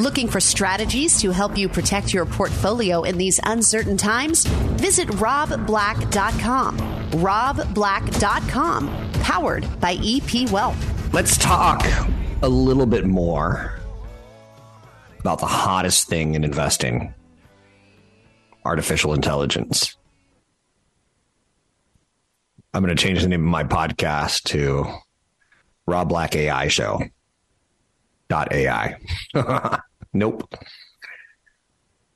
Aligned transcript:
Looking 0.00 0.26
for 0.26 0.40
strategies 0.40 1.20
to 1.20 1.30
help 1.30 1.56
you 1.56 1.68
protect 1.68 2.12
your 2.12 2.26
portfolio 2.26 3.04
in 3.04 3.16
these 3.16 3.38
uncertain 3.44 3.96
times? 3.96 4.44
Visit 4.44 5.06
robblack.com. 5.06 6.78
robblack.com, 7.12 9.10
powered 9.22 9.80
by 9.80 9.96
EP 10.02 10.50
Wealth. 10.50 11.14
Let's 11.14 11.38
talk 11.38 11.86
a 12.42 12.48
little 12.48 12.86
bit 12.86 13.06
more 13.06 13.78
about 15.20 15.38
the 15.38 15.46
hottest 15.46 16.08
thing 16.08 16.34
in 16.34 16.42
investing 16.42 17.14
artificial 18.64 19.14
intelligence. 19.14 19.96
I'm 22.72 22.82
going 22.82 22.96
to 22.96 23.00
change 23.00 23.22
the 23.22 23.28
name 23.28 23.42
of 23.42 23.46
my 23.46 23.62
podcast 23.62 24.42
to 24.46 24.86
Rob 25.86 26.08
Black 26.08 26.34
AI 26.34 26.66
Show. 26.66 27.00
Dot 28.30 28.52
AI. 28.52 28.96
nope. 30.14 30.54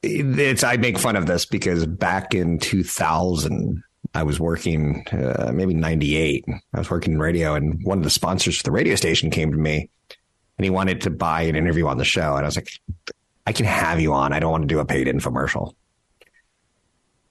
It's 0.03 0.63
I 0.63 0.77
make 0.77 0.99
fun 0.99 1.17
of 1.17 1.27
this 1.27 1.45
because 1.45 1.85
back 1.85 2.33
in 2.33 2.59
2000, 2.59 3.83
I 4.15 4.23
was 4.23 4.41
working 4.41 5.05
uh, 5.13 5.51
maybe 5.53 5.75
98. 5.75 6.45
I 6.49 6.79
was 6.79 6.91
working 6.91 7.15
in 7.15 7.19
radio, 7.19 7.55
and 7.55 7.83
one 7.85 7.99
of 7.99 8.05
the 8.05 8.11
sponsors 8.11 8.57
for 8.57 8.63
the 8.63 8.71
radio 8.71 8.95
station 8.95 9.31
came 9.31 9.51
to 9.51 9.59
me, 9.59 9.91
and 10.57 10.65
he 10.65 10.71
wanted 10.71 11.03
to 11.03 11.11
buy 11.11 11.43
an 11.43 11.57
interview 11.57 11.87
on 11.87 11.99
the 11.99 12.05
show, 12.05 12.35
and 12.37 12.45
I 12.45 12.49
was 12.49 12.57
like, 12.57 12.71
I 13.47 13.53
can 13.53 13.67
have 13.67 14.01
you 14.01 14.13
on. 14.13 14.33
I 14.33 14.41
don't 14.41 14.53
want 14.53 14.63
to 14.63 14.69
do 14.69 14.79
a 14.79 14.85
paid 14.85 15.07
infomercial. 15.07 15.75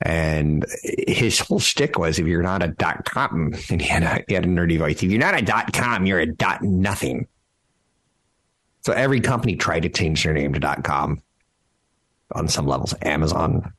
And 0.01 0.65
his 0.83 1.39
whole 1.39 1.59
shtick 1.59 1.97
was 1.97 2.19
if 2.19 2.27
you're 2.27 2.43
not 2.43 2.61
a 2.61 2.67
dot 2.67 3.05
com, 3.05 3.53
and 3.69 3.81
he 3.81 3.87
had 3.87 4.03
a, 4.03 4.23
he 4.27 4.33
had 4.35 4.45
a 4.45 4.47
nerdy 4.47 4.77
voice, 4.77 5.01
if 5.01 5.09
you're 5.11 5.19
not 5.19 5.39
a 5.39 5.41
dot 5.41 5.73
com, 5.73 6.05
you're 6.05 6.19
a 6.19 6.31
dot 6.31 6.61
nothing. 6.61 7.27
So 8.87 8.93
every 8.93 9.19
company 9.19 9.57
tried 9.57 9.81
to 9.81 9.89
change 9.89 10.23
their 10.23 10.31
name 10.31 10.53
to 10.53 10.81
com 10.81 11.21
on 12.31 12.47
some 12.47 12.65
levels. 12.65 12.95
Amazon 13.01 13.73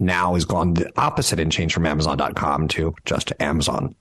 now 0.00 0.34
has 0.34 0.44
gone 0.44 0.74
the 0.74 0.90
opposite 1.00 1.38
and 1.38 1.52
changed 1.52 1.72
from 1.72 1.86
Amazon.com 1.86 2.66
to 2.66 2.92
just 3.04 3.32
Amazon. 3.38 3.94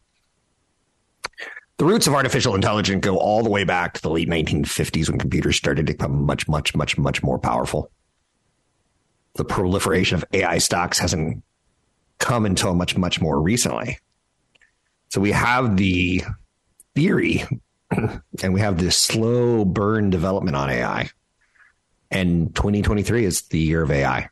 The 1.78 1.86
roots 1.86 2.08
of 2.08 2.16
artificial 2.16 2.56
intelligence 2.56 3.06
go 3.06 3.20
all 3.20 3.44
the 3.44 3.52
way 3.52 3.66
back 3.66 3.94
to 3.94 4.02
the 4.02 4.09
late 4.09 4.28
1950s 4.28 5.11
when 5.11 5.20
computers 5.20 5.58
started 5.58 5.86
to 5.86 5.94
become 5.94 6.25
much, 6.25 6.48
much, 6.48 6.73
much, 6.73 6.98
much 6.98 7.22
more 7.22 7.38
powerful 7.38 7.92
the 9.36 9.45
proliferation 9.45 10.16
of 10.16 10.26
AI 10.33 10.58
stocks 10.58 10.98
hasn't 10.98 11.44
come 12.17 12.48
until 12.48 12.73
much, 12.73 12.98
much 12.98 13.22
more 13.22 13.39
recently. 13.39 14.00
So 15.09 15.22
we 15.22 15.33
have 15.33 15.78
the 15.78 16.23
theory 16.95 17.45
and 18.44 18.53
we 18.53 18.59
have 18.59 18.78
this 18.78 18.97
slow 18.97 19.66
burn 19.66 20.09
development 20.09 20.56
on 20.56 20.70
AI. 20.70 21.09
And 22.09 22.53
2023 22.56 23.25
is 23.25 23.44
the 23.44 23.59
year 23.59 23.83
of 23.83 23.92
AI. 23.92 24.30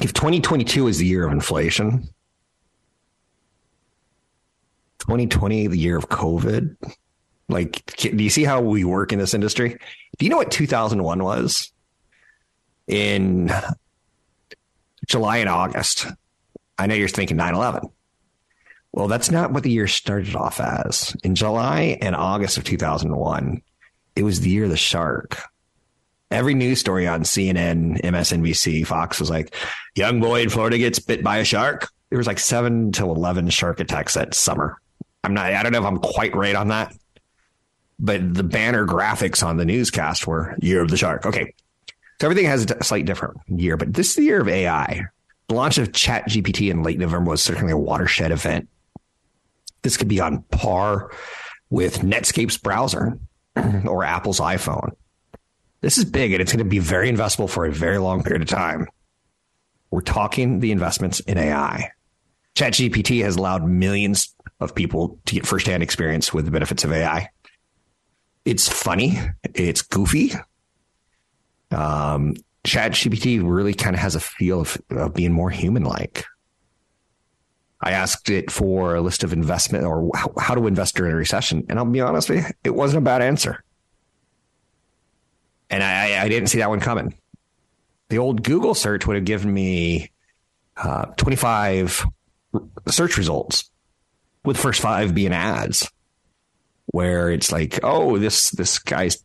If 0.00 0.12
2022 0.14 0.88
is 0.88 0.98
the 0.98 1.06
year 1.06 1.26
of 1.26 1.32
inflation, 1.32 2.08
2020 4.98 5.66
the 5.68 5.78
year 5.78 5.96
of 5.96 6.08
COVID, 6.08 6.76
like, 7.48 7.84
do 7.96 8.22
you 8.22 8.30
see 8.30 8.44
how 8.44 8.60
we 8.60 8.84
work 8.84 9.12
in 9.12 9.18
this 9.18 9.34
industry? 9.34 9.76
Do 10.18 10.24
you 10.24 10.30
know 10.30 10.36
what 10.36 10.50
2001 10.50 11.22
was? 11.22 11.72
In 12.88 13.52
July 15.06 15.38
and 15.38 15.48
August. 15.48 16.06
I 16.78 16.86
know 16.86 16.94
you're 16.94 17.08
thinking 17.08 17.36
9 17.36 17.54
11. 17.54 17.82
Well, 18.92 19.08
that's 19.08 19.30
not 19.30 19.52
what 19.52 19.62
the 19.62 19.70
year 19.70 19.88
started 19.88 20.36
off 20.36 20.60
as. 20.60 21.16
In 21.24 21.34
July 21.34 21.98
and 22.02 22.14
August 22.14 22.58
of 22.58 22.64
2001, 22.64 23.62
it 24.16 24.22
was 24.22 24.40
the 24.40 24.50
year 24.50 24.64
of 24.64 24.70
the 24.70 24.76
shark. 24.76 25.38
Every 26.30 26.54
news 26.54 26.80
story 26.80 27.06
on 27.06 27.22
CNN, 27.22 28.00
MSNBC, 28.02 28.86
Fox 28.86 29.18
was 29.18 29.30
like, 29.30 29.54
young 29.94 30.20
boy 30.20 30.42
in 30.42 30.50
Florida 30.50 30.78
gets 30.78 30.98
bit 30.98 31.22
by 31.22 31.38
a 31.38 31.44
shark. 31.44 31.90
There 32.10 32.18
was 32.18 32.26
like 32.26 32.38
seven 32.38 32.92
to 32.92 33.04
11 33.04 33.48
shark 33.50 33.80
attacks 33.80 34.14
that 34.14 34.34
summer. 34.34 34.78
I'm 35.24 35.34
not, 35.34 35.52
I 35.52 35.62
don't 35.62 35.72
know 35.72 35.78
if 35.78 35.84
I'm 35.84 35.98
quite 35.98 36.34
right 36.34 36.54
on 36.54 36.68
that, 36.68 36.94
but 37.98 38.34
the 38.34 38.42
banner 38.42 38.86
graphics 38.86 39.42
on 39.42 39.56
the 39.56 39.64
newscast 39.64 40.26
were 40.26 40.56
Year 40.60 40.82
of 40.82 40.90
the 40.90 40.96
Shark. 40.96 41.24
Okay. 41.24 41.54
So 42.20 42.26
everything 42.26 42.46
has 42.46 42.70
a 42.70 42.84
slight 42.84 43.04
different 43.04 43.38
year, 43.48 43.76
but 43.76 43.94
this 43.94 44.10
is 44.10 44.16
the 44.16 44.24
year 44.24 44.40
of 44.40 44.48
AI. 44.48 45.06
The 45.48 45.54
launch 45.54 45.78
of 45.78 45.92
ChatGPT 45.92 46.70
in 46.70 46.82
late 46.82 46.98
November 46.98 47.30
was 47.30 47.42
certainly 47.42 47.72
a 47.72 47.78
watershed 47.78 48.32
event. 48.32 48.68
This 49.82 49.96
could 49.96 50.08
be 50.08 50.20
on 50.20 50.42
par 50.50 51.10
with 51.70 52.00
Netscape's 52.00 52.56
browser 52.56 53.18
or 53.86 54.04
Apple's 54.04 54.40
iPhone. 54.40 54.90
This 55.80 55.98
is 55.98 56.04
big 56.04 56.32
and 56.32 56.40
it's 56.40 56.52
going 56.52 56.64
to 56.64 56.70
be 56.70 56.78
very 56.78 57.10
investable 57.10 57.50
for 57.50 57.66
a 57.66 57.72
very 57.72 57.98
long 57.98 58.22
period 58.22 58.42
of 58.42 58.48
time. 58.48 58.86
We're 59.90 60.00
talking 60.00 60.60
the 60.60 60.72
investments 60.72 61.20
in 61.20 61.38
AI. 61.38 61.90
ChatGPT 62.54 63.22
has 63.24 63.36
allowed 63.36 63.64
millions 63.64 64.34
of 64.60 64.74
people 64.74 65.18
to 65.26 65.34
get 65.34 65.46
firsthand 65.46 65.82
experience 65.82 66.32
with 66.32 66.44
the 66.44 66.50
benefits 66.50 66.84
of 66.84 66.92
AI 66.92 67.28
it's 68.44 68.68
funny, 68.68 69.18
it's 69.54 69.82
goofy. 69.82 70.32
Um, 71.70 72.34
Chat 72.64 72.92
GPT 72.92 73.40
really 73.42 73.74
kind 73.74 73.94
of 73.94 74.00
has 74.00 74.14
a 74.14 74.20
feel 74.20 74.60
of, 74.60 74.80
of 74.90 75.14
being 75.14 75.32
more 75.32 75.50
human 75.50 75.84
like. 75.84 76.24
I 77.82 77.92
asked 77.92 78.30
it 78.30 78.50
for 78.50 78.94
a 78.94 79.00
list 79.00 79.24
of 79.24 79.32
investment 79.32 79.84
or 79.84 80.10
how, 80.38 80.54
to 80.54 80.66
invest 80.66 80.94
during 80.94 81.12
a 81.12 81.16
recession. 81.16 81.66
And 81.68 81.78
I'll 81.78 81.84
be 81.84 82.00
honest 82.00 82.28
with 82.28 82.44
you, 82.44 82.54
it 82.62 82.74
wasn't 82.74 83.02
a 83.02 83.04
bad 83.04 83.22
answer. 83.22 83.64
And 85.68 85.82
I, 85.82 86.22
I 86.22 86.28
didn't 86.28 86.48
see 86.48 86.58
that 86.58 86.68
one 86.68 86.80
coming. 86.80 87.14
The 88.08 88.18
old 88.18 88.42
Google 88.42 88.74
search 88.74 89.06
would 89.06 89.16
have 89.16 89.24
given 89.24 89.52
me 89.52 90.12
uh, 90.76 91.06
25 91.16 92.06
search 92.88 93.16
results, 93.16 93.70
with 94.44 94.56
the 94.56 94.62
first 94.62 94.80
five 94.80 95.14
being 95.14 95.32
ads 95.32 95.90
where 96.86 97.30
it's 97.30 97.52
like, 97.52 97.80
oh, 97.82 98.18
this 98.18 98.50
this 98.50 98.78
guy's 98.78 99.24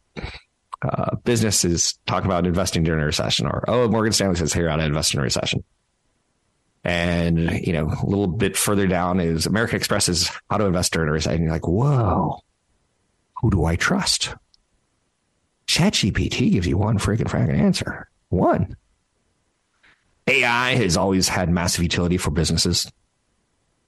uh, 0.81 1.15
business 1.23 1.65
is 1.65 1.97
talking 2.05 2.27
about 2.27 2.45
investing 2.45 2.83
during 2.83 3.01
a 3.01 3.05
recession, 3.05 3.47
or 3.47 3.63
oh, 3.67 3.87
Morgan 3.87 4.13
Stanley 4.13 4.35
says 4.35 4.53
here 4.53 4.69
how 4.69 4.77
to 4.77 4.83
invest 4.83 5.13
in 5.13 5.19
a 5.19 5.23
recession. 5.23 5.63
And 6.87 7.51
you 7.67 7.73
know, 7.73 7.87
a 8.01 8.05
little 8.05 8.27
bit 8.27 8.55
further 8.55 8.87
down 8.87 9.19
is 9.19 9.45
American 9.45 9.75
Express 9.75 10.07
is 10.07 10.31
how 10.49 10.57
to 10.57 10.65
invest 10.65 10.95
recession. 10.95 11.35
And 11.35 11.43
you're 11.43 11.51
like, 11.51 11.67
whoa, 11.67 12.39
who 13.41 13.51
do 13.51 13.65
I 13.65 13.75
trust? 13.75 14.33
ChatGPT 15.67 16.53
gives 16.53 16.65
you 16.65 16.77
one 16.77 16.97
freaking 16.97 17.27
fragging 17.27 17.59
answer. 17.59 18.09
One. 18.29 18.77
AI 20.27 20.75
has 20.75 20.95
always 20.95 21.27
had 21.27 21.49
massive 21.49 21.83
utility 21.83 22.15
for 22.15 22.31
businesses. 22.31 22.89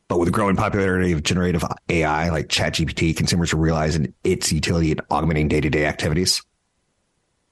But 0.09 0.17
with 0.17 0.27
the 0.27 0.33
growing 0.33 0.57
popularity 0.57 1.13
of 1.13 1.23
generative 1.23 1.63
AI 1.87 2.29
like 2.29 2.49
ChatGPT, 2.49 3.15
consumers 3.15 3.53
are 3.53 3.57
realizing 3.57 4.13
its 4.25 4.51
utility 4.51 4.91
in 4.91 4.99
augmenting 5.09 5.47
day 5.47 5.61
to 5.61 5.69
day 5.69 5.85
activities. 5.85 6.41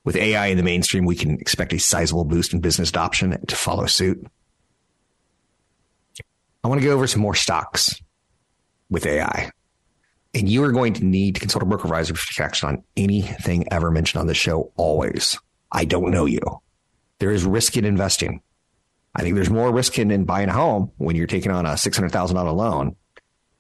With 0.04 0.18
AI 0.18 0.48
in 0.48 0.58
the 0.58 0.64
mainstream, 0.64 1.06
we 1.06 1.16
can 1.16 1.40
expect 1.40 1.72
a 1.72 1.80
sizable 1.80 2.26
boost 2.26 2.52
in 2.52 2.60
business 2.60 2.90
adoption 2.90 3.46
to 3.46 3.56
follow 3.56 3.86
suit. 3.86 4.28
I 6.68 6.70
want 6.70 6.82
to 6.82 6.86
go 6.86 6.94
over 6.94 7.08
some 7.08 7.22
more 7.22 7.34
stocks 7.34 7.96
with 8.90 9.06
AI. 9.06 9.52
And 10.34 10.50
you 10.50 10.66
are 10.66 10.74
going 10.74 10.92
to 10.96 11.06
need 11.06 11.36
to 11.36 11.40
consult 11.40 11.64
a 11.64 11.66
broker 11.66 11.86
advisor 11.86 12.14
for 12.14 12.28
take 12.28 12.42
action 12.42 12.68
on 12.68 12.84
anything 12.98 13.72
ever 13.72 13.90
mentioned 13.90 14.20
on 14.20 14.28
the 14.28 14.34
show 14.34 14.74
always. 14.76 15.40
I 15.72 15.86
don't 15.86 16.12
know 16.12 16.26
you. 16.26 16.42
There 17.20 17.32
is 17.32 17.46
risk 17.46 17.78
in 17.78 17.86
investing. 17.86 18.42
I 19.16 19.22
think 19.22 19.36
there's 19.36 19.50
more 19.50 19.72
risk 19.72 19.98
in, 19.98 20.12
in 20.12 20.26
buying 20.26 20.50
a 20.50 20.54
home 20.54 20.92
when 20.98 21.16
you're 21.16 21.26
taking 21.26 21.54
on 21.54 21.66
a 21.66 21.70
$600,000 21.70 22.54
loan 22.54 22.98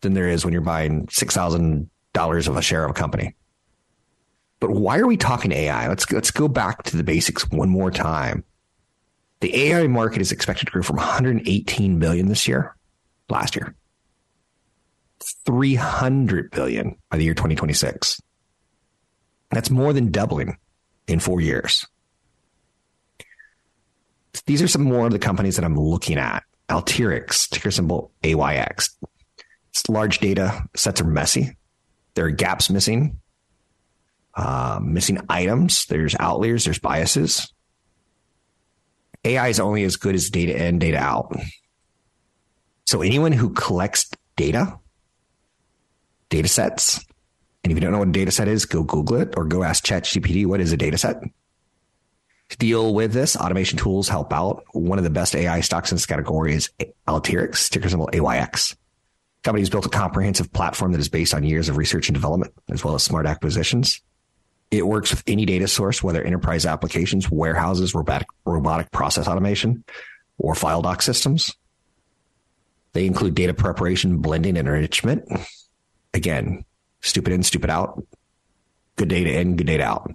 than 0.01 0.13
there 0.13 0.27
is 0.27 0.43
when 0.43 0.51
you're 0.51 0.61
buying 0.61 1.07
$6,000 1.07 2.47
of 2.49 2.57
a 2.57 2.61
share 2.61 2.83
of 2.83 2.91
a 2.91 2.93
company. 2.93 3.37
But 4.59 4.71
why 4.71 4.97
are 4.97 5.07
we 5.07 5.15
talking 5.15 5.53
AI? 5.53 5.87
Let's 5.87 6.11
let's 6.11 6.31
go 6.31 6.49
back 6.49 6.83
to 6.83 6.97
the 6.97 7.03
basics 7.03 7.49
one 7.51 7.69
more 7.69 7.89
time. 7.89 8.43
The 9.39 9.55
AI 9.69 9.87
market 9.87 10.19
is 10.19 10.33
expected 10.33 10.65
to 10.65 10.71
grow 10.73 10.83
from 10.83 10.97
118 10.97 11.99
billion 11.99 12.27
this 12.27 12.49
year, 12.49 12.75
last 13.29 13.55
year, 13.55 13.75
300 15.45 16.51
billion 16.51 16.97
by 17.09 17.17
the 17.17 17.23
year 17.23 17.33
2026. 17.33 18.21
That's 19.51 19.69
more 19.69 19.93
than 19.93 20.11
doubling 20.11 20.57
in 21.07 21.19
four 21.19 21.41
years. 21.41 21.85
These 24.45 24.61
are 24.61 24.67
some 24.67 24.83
more 24.83 25.05
of 25.05 25.11
the 25.11 25.19
companies 25.19 25.55
that 25.55 25.65
I'm 25.65 25.77
looking 25.77 26.17
at. 26.17 26.43
Alteryx, 26.69 27.49
ticker 27.49 27.71
symbol 27.71 28.11
AYX. 28.23 28.97
It's 29.69 29.87
large 29.89 30.19
data 30.19 30.63
sets 30.75 31.01
are 31.01 31.05
messy. 31.05 31.57
There 32.13 32.25
are 32.25 32.31
gaps 32.31 32.69
missing, 32.69 33.19
uh, 34.35 34.79
missing 34.81 35.19
items. 35.29 35.85
There's 35.85 36.15
outliers. 36.19 36.65
There's 36.65 36.79
biases. 36.79 37.51
AI 39.23 39.49
is 39.49 39.59
only 39.59 39.83
as 39.83 39.97
good 39.97 40.15
as 40.15 40.29
data 40.29 40.65
in, 40.65 40.79
data 40.79 40.97
out. 40.97 41.35
So 42.87 43.01
anyone 43.01 43.33
who 43.33 43.49
collects 43.49 44.09
data, 44.37 44.79
data 46.29 46.47
sets, 46.47 47.05
and 47.61 47.69
if 47.69 47.75
you 47.75 47.81
don't 47.81 47.91
know 47.91 47.99
what 47.99 48.07
a 48.07 48.11
data 48.13 48.31
set 48.31 48.47
is, 48.47 48.63
go 48.63 48.81
Google 48.81 49.17
it 49.17 49.33
or 49.35 49.43
go 49.43 49.61
ask 49.61 49.85
ChatGPT 49.85 50.45
what 50.45 50.61
is 50.61 50.71
a 50.71 50.77
data 50.77 50.97
set. 50.97 51.21
To 51.21 52.57
deal 52.57 52.93
with 52.93 53.11
this, 53.11 53.35
automation 53.35 53.77
tools 53.77 54.07
help 54.07 54.31
out. 54.31 54.63
One 54.71 54.97
of 54.97 55.03
the 55.03 55.09
best 55.09 55.35
AI 55.35 55.59
stocks 55.59 55.91
in 55.91 55.97
this 55.97 56.05
category 56.05 56.53
is 56.53 56.69
Alteryx, 57.05 57.69
ticker 57.69 57.89
symbol 57.89 58.09
AYX. 58.13 58.77
Company 59.43 59.63
has 59.63 59.69
built 59.69 59.85
a 59.85 59.89
comprehensive 59.89 60.53
platform 60.53 60.93
that 60.93 61.01
is 61.01 61.09
based 61.09 61.33
on 61.33 61.43
years 61.43 61.67
of 61.67 61.75
research 61.75 62.07
and 62.07 62.15
development, 62.15 62.53
as 62.69 62.85
well 62.85 62.95
as 62.95 63.03
smart 63.03 63.25
acquisitions. 63.25 63.99
It 64.71 64.87
works 64.87 65.11
with 65.11 65.23
any 65.27 65.45
data 65.45 65.67
source, 65.67 66.01
whether 66.01 66.23
enterprise 66.23 66.65
applications, 66.65 67.29
warehouses, 67.29 67.93
robotic, 67.93 68.27
robotic 68.45 68.91
process 68.91 69.27
automation, 69.27 69.83
or 70.37 70.55
file 70.55 70.81
doc 70.81 71.01
systems. 71.01 71.53
They 72.93 73.05
include 73.05 73.35
data 73.35 73.53
preparation, 73.53 74.17
blending, 74.17 74.57
and 74.57 74.67
enrichment. 74.67 75.29
Again, 76.13 76.65
stupid 77.01 77.33
in, 77.33 77.43
stupid 77.43 77.69
out. 77.69 78.03
Good 78.95 79.09
data 79.09 79.39
in, 79.39 79.55
good 79.55 79.67
data 79.67 79.83
out. 79.83 80.11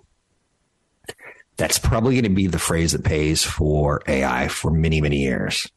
That's 1.57 1.79
probably 1.79 2.15
going 2.15 2.25
to 2.25 2.31
be 2.31 2.47
the 2.47 2.59
phrase 2.59 2.93
that 2.93 3.05
pays 3.05 3.45
for 3.45 4.03
AI 4.09 4.49
for 4.49 4.71
many, 4.71 5.01
many 5.01 5.19
years. 5.19 5.71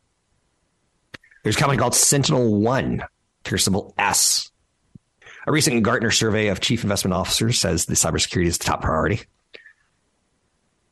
There's 1.44 1.57
a 1.57 1.59
company 1.59 1.77
called 1.77 1.94
Sentinel 1.94 2.59
One, 2.59 3.03
ticker 3.44 3.59
symbol 3.59 3.94
S. 3.98 4.50
A 5.48 5.51
recent 5.51 5.83
Gartner 5.83 6.09
survey 6.09 6.48
of 6.48 6.59
chief 6.59 6.83
investment 6.83 7.13
officers 7.13 7.59
says 7.59 7.86
the 7.86 7.94
cybersecurity 7.94 8.48
is 8.48 8.57
the 8.57 8.63
top 8.63 8.81
priority. 8.81 9.21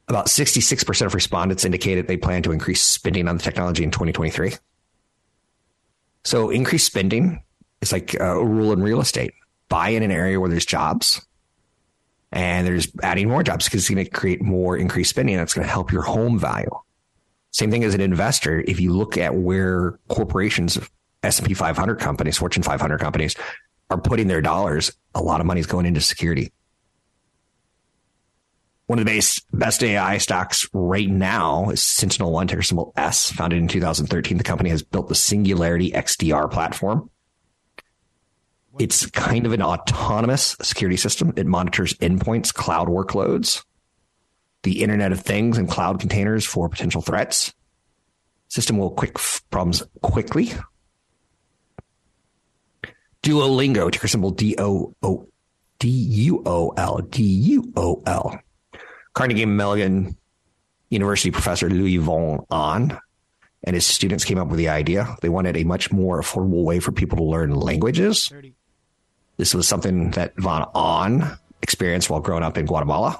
About 0.08 0.28
66% 0.28 1.06
of 1.06 1.16
respondents 1.16 1.66
indicated 1.66 2.08
they 2.08 2.18
plan 2.18 2.44
to 2.44 2.52
increase 2.52 2.84
spending 2.84 3.28
on 3.28 3.38
the 3.38 3.44
technology 3.44 3.84
in 3.84 3.90
2023. 3.90 4.54
So 6.26 6.50
increased 6.50 6.88
spending 6.88 7.44
is 7.82 7.92
like 7.92 8.14
a 8.16 8.44
rule 8.44 8.72
in 8.72 8.82
real 8.82 9.02
estate. 9.02 9.34
Buy 9.70 9.90
in 9.90 10.04
an 10.04 10.12
area 10.12 10.40
where 10.40 10.50
there's 10.50 10.66
jobs 10.66 11.26
and 12.32 12.66
there's 12.66 12.88
adding 13.02 13.30
more 13.30 13.44
jobs 13.44 13.66
because 13.66 13.82
it's 13.82 13.90
going 13.90 14.04
to 14.04 14.10
create 14.10 14.42
more 14.42 14.78
increased 14.78 15.12
spending. 15.12 15.38
That's 15.38 15.54
going 15.54 15.66
to 15.66 15.72
help 15.72 15.92
your 15.92 16.02
home 16.02 16.40
value. 16.40 16.70
Same 17.52 17.70
thing 17.70 17.84
as 17.84 17.94
an 17.94 18.02
investor. 18.02 18.64
If 18.68 18.80
you 18.80 18.94
look 18.94 19.18
at 19.18 19.36
where 19.36 20.00
corporations, 20.08 20.80
S&P 21.22 21.54
500 21.54 22.00
companies, 22.00 22.38
Fortune 22.38 22.64
500 22.64 23.00
companies 23.00 23.36
are 23.90 24.02
putting 24.02 24.28
their 24.28 24.42
dollars, 24.42 24.92
a 25.14 25.22
lot 25.22 25.40
of 25.40 25.46
money 25.46 25.60
is 25.60 25.68
going 25.68 25.86
into 25.86 26.02
security. 26.02 26.52
One 28.88 29.00
of 29.00 29.06
the 29.06 29.12
best, 29.12 29.46
best 29.52 29.84
AI 29.84 30.18
stocks 30.18 30.68
right 30.74 31.10
now 31.10 31.70
is 31.70 31.82
Sentinel 31.82 32.32
One, 32.32 32.48
ticker 32.48 32.62
symbol 32.62 32.94
S, 32.98 33.32
founded 33.32 33.60
in 33.60 33.68
2013. 33.68 34.38
The 34.38 34.44
company 34.44 34.70
has 34.70 34.84
built 34.84 35.08
the 35.08 35.16
Singularity 35.16 35.92
XDR 35.92 36.52
platform 36.52 37.10
it's 38.80 39.06
kind 39.08 39.46
of 39.46 39.54
an 39.54 39.62
autonomous 39.62 40.56
security 40.62 40.98
system. 40.98 41.34
It 41.36 41.46
monitors 41.46 41.94
endpoints, 41.96 42.54
cloud 42.54 42.88
workloads, 42.88 43.64
the 44.64 44.82
Internet 44.82 45.12
of 45.12 45.20
Things, 45.20 45.58
and 45.58 45.70
cloud 45.70 46.00
containers 46.00 46.46
for 46.46 46.70
potential 46.70 47.02
threats. 47.02 47.54
System 48.48 48.78
will 48.78 48.92
quick 48.92 49.18
problems 49.50 49.84
quickly. 50.02 50.52
Duolingo, 53.22 53.92
ticker 53.92 54.08
symbol 54.08 54.32
D 54.32 54.56
O 54.58 54.96
O 55.02 55.28
D 55.80 55.88
U 55.90 56.44
O 56.46 56.70
L 56.76 56.98
D 56.98 57.24
U 57.24 57.72
O 57.76 58.04
L. 58.06 58.40
Carnegie 59.14 59.46
Mellon 59.46 60.18
University 60.90 61.32
professor 61.32 61.70
Louis 61.70 61.98
Von 61.98 62.46
Ahn 62.50 63.00
and 63.64 63.76
his 63.76 63.86
students 63.86 64.26
came 64.26 64.38
up 64.38 64.50
with 64.50 64.58
the 64.58 64.70
idea. 64.70 65.16
They 65.22 65.30
wanted 65.30 65.56
a 65.56 65.64
much 65.64 65.92
more 65.92 66.22
affordable 66.22 66.64
way 66.64 66.80
for 66.80 66.92
people 66.92 67.18
to 67.18 67.24
learn 67.24 67.56
languages. 67.56 68.28
30. 68.28 68.54
This 69.38 69.54
was 69.54 69.68
something 69.68 70.12
that 70.12 70.34
Von 70.38 70.70
Ahn 70.76 71.38
experienced 71.62 72.10
while 72.10 72.20
growing 72.20 72.44
up 72.44 72.58
in 72.58 72.66
Guatemala. 72.66 73.20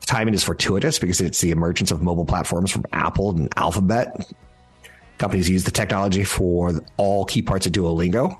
The 0.00 0.06
timing 0.06 0.34
is 0.34 0.44
fortuitous 0.44 0.98
because 0.98 1.20
it's 1.20 1.40
the 1.40 1.50
emergence 1.50 1.90
of 1.90 2.02
mobile 2.02 2.26
platforms 2.26 2.70
from 2.70 2.84
Apple 2.92 3.30
and 3.30 3.48
Alphabet. 3.56 4.30
Companies 5.18 5.48
use 5.48 5.64
the 5.64 5.70
technology 5.70 6.24
for 6.24 6.80
all 6.96 7.24
key 7.24 7.40
parts 7.40 7.66
of 7.66 7.72
Duolingo. 7.72 8.38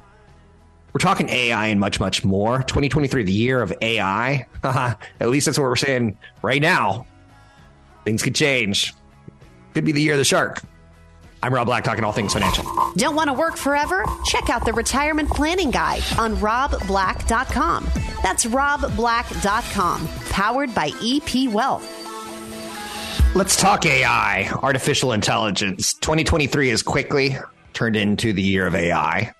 We're 0.95 1.01
talking 1.01 1.29
AI 1.29 1.67
and 1.67 1.81
much, 1.81 1.99
much 1.99 2.25
more. 2.25 2.59
2023, 2.59 3.25
the 3.25 3.33
year 3.33 3.61
of 3.61 3.75
AI. 3.83 4.47
At 4.63 5.29
least 5.29 5.47
that's 5.47 5.59
what 5.59 5.65
we're 5.65 5.75
saying 5.75 6.17
right 6.41 6.63
now. 6.63 7.05
Things 8.05 8.23
could 8.23 8.37
change. 8.37 8.95
Could 9.75 9.85
be 9.85 9.91
the 9.91 10.01
year 10.01 10.13
of 10.13 10.19
the 10.19 10.25
shark. 10.25 10.63
I'm 11.43 11.53
Rob 11.53 11.67
Black, 11.67 11.83
talking 11.83 12.05
all 12.05 12.13
things 12.13 12.33
financial. 12.33 12.65
Don't 12.97 13.17
want 13.17 13.29
to 13.29 13.35
work 13.35 13.57
forever? 13.57 14.05
Check 14.27 14.49
out 14.51 14.65
the 14.65 14.73
Retirement 14.73 15.29
Planning 15.29 15.73
Guide 15.73 16.03
on 16.17 16.37
robblack.com. 16.37 17.85
That's 18.23 18.45
robblack.com, 18.45 20.09
powered 20.31 20.75
by 20.75 20.93
EP 21.03 21.53
Wealth. 21.53 21.91
Let's 23.35 23.57
talk 23.57 23.85
AI, 23.85 24.49
artificial 24.63 25.13
intelligence. 25.13 25.93
2023 25.95 26.71
is 26.71 26.85
quickly 26.85 27.37
turned 27.73 27.97
into 27.97 28.33
the 28.33 28.43
year 28.43 28.67
of 28.69 28.77
AI. 28.77 29.35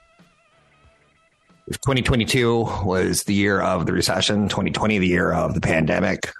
If 1.67 1.81
2022 1.81 2.85
was 2.85 3.25
the 3.25 3.33
year 3.33 3.61
of 3.61 3.87
the 3.87 3.93
recession, 3.93 4.49
2020 4.49 4.99
the 4.99 5.07
year 5.07 5.33
of 5.33 5.55
the 5.55 5.61
pandemic, 5.61 6.31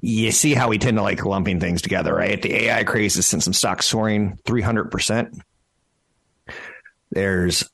you 0.00 0.32
see 0.32 0.54
how 0.54 0.68
we 0.68 0.78
tend 0.78 0.96
to 0.96 1.02
like 1.02 1.24
lumping 1.24 1.60
things 1.60 1.82
together, 1.82 2.14
right? 2.14 2.40
The 2.40 2.64
AI 2.64 2.84
craze 2.84 3.14
has 3.16 3.26
sent 3.26 3.42
some 3.42 3.52
stocks 3.52 3.86
soaring 3.86 4.38
300%. 4.44 5.38
There's 7.10 7.68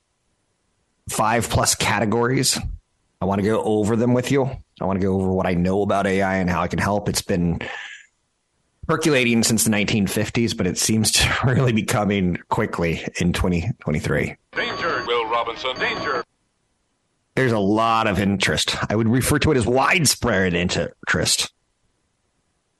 five 1.09 1.49
plus 1.49 1.75
categories. 1.75 2.59
I 3.21 3.25
want 3.25 3.41
to 3.41 3.47
go 3.47 3.63
over 3.63 3.97
them 3.97 4.13
with 4.13 4.31
you. 4.31 4.51
I 4.81 4.85
want 4.85 5.01
to 5.01 5.07
go 5.07 5.15
over 5.15 5.33
what 5.33 5.47
I 5.47 5.55
know 5.55 5.83
about 5.83 6.07
AI 6.07 6.37
and 6.37 6.51
how 6.51 6.63
I 6.63 6.69
can 6.69 6.79
help. 6.79 7.09
It's 7.09 7.23
been 7.23 7.61
percolating 8.87 9.43
since 9.43 9.65
the 9.65 9.71
1950s, 9.71 10.57
but 10.57 10.67
it 10.67 10.77
seems 10.77 11.13
to 11.13 11.39
really 11.47 11.73
be 11.73 11.85
coming 11.85 12.37
quickly 12.49 13.05
in 13.21 13.33
2023. 13.33 14.37
Danger, 14.53 15.05
Will 15.07 15.29
Robinson, 15.31 15.77
danger. 15.79 16.25
There's 17.39 17.53
a 17.53 17.59
lot 17.61 18.09
of 18.09 18.19
interest. 18.19 18.77
I 18.91 18.97
would 18.97 19.07
refer 19.07 19.39
to 19.39 19.53
it 19.53 19.57
as 19.57 19.65
widespread 19.65 20.55
interest. 20.55 21.53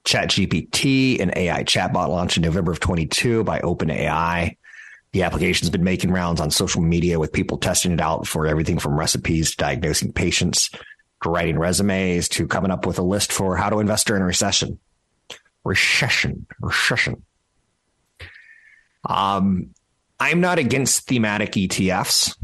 ChatGPT, 0.05 1.21
an 1.21 1.31
AI 1.37 1.63
chatbot 1.63 2.09
launched 2.09 2.39
in 2.39 2.43
November 2.43 2.73
of 2.73 2.81
22 2.81 3.45
by 3.45 3.61
OpenAI. 3.61 4.57
The 5.13 5.23
application's 5.23 5.71
been 5.71 5.85
making 5.85 6.11
rounds 6.11 6.41
on 6.41 6.51
social 6.51 6.83
media 6.83 7.21
with 7.21 7.33
people 7.33 7.59
testing 7.59 7.93
it 7.93 8.01
out 8.01 8.27
for 8.27 8.49
everything 8.49 8.81
from 8.81 8.99
recipes 8.99 9.53
to 9.53 9.57
diagnosing 9.59 10.13
patients 10.13 10.71
to 11.23 11.31
writing 11.31 11.57
resumes 11.57 12.29
to 12.31 12.49
coming 12.49 12.73
up 12.73 12.85
with 12.85 12.99
a 12.99 13.03
list 13.03 13.33
for 13.33 13.57
how 13.57 13.71
to 13.71 13.79
invest 13.79 14.09
during 14.09 14.25
a 14.25 14.27
recession. 14.27 14.81
Recession, 15.63 16.47
recession. 16.61 17.23
Um, 19.09 19.73
I'm 20.19 20.41
not 20.41 20.59
against 20.59 21.07
thematic 21.07 21.53
ETFs 21.53 22.35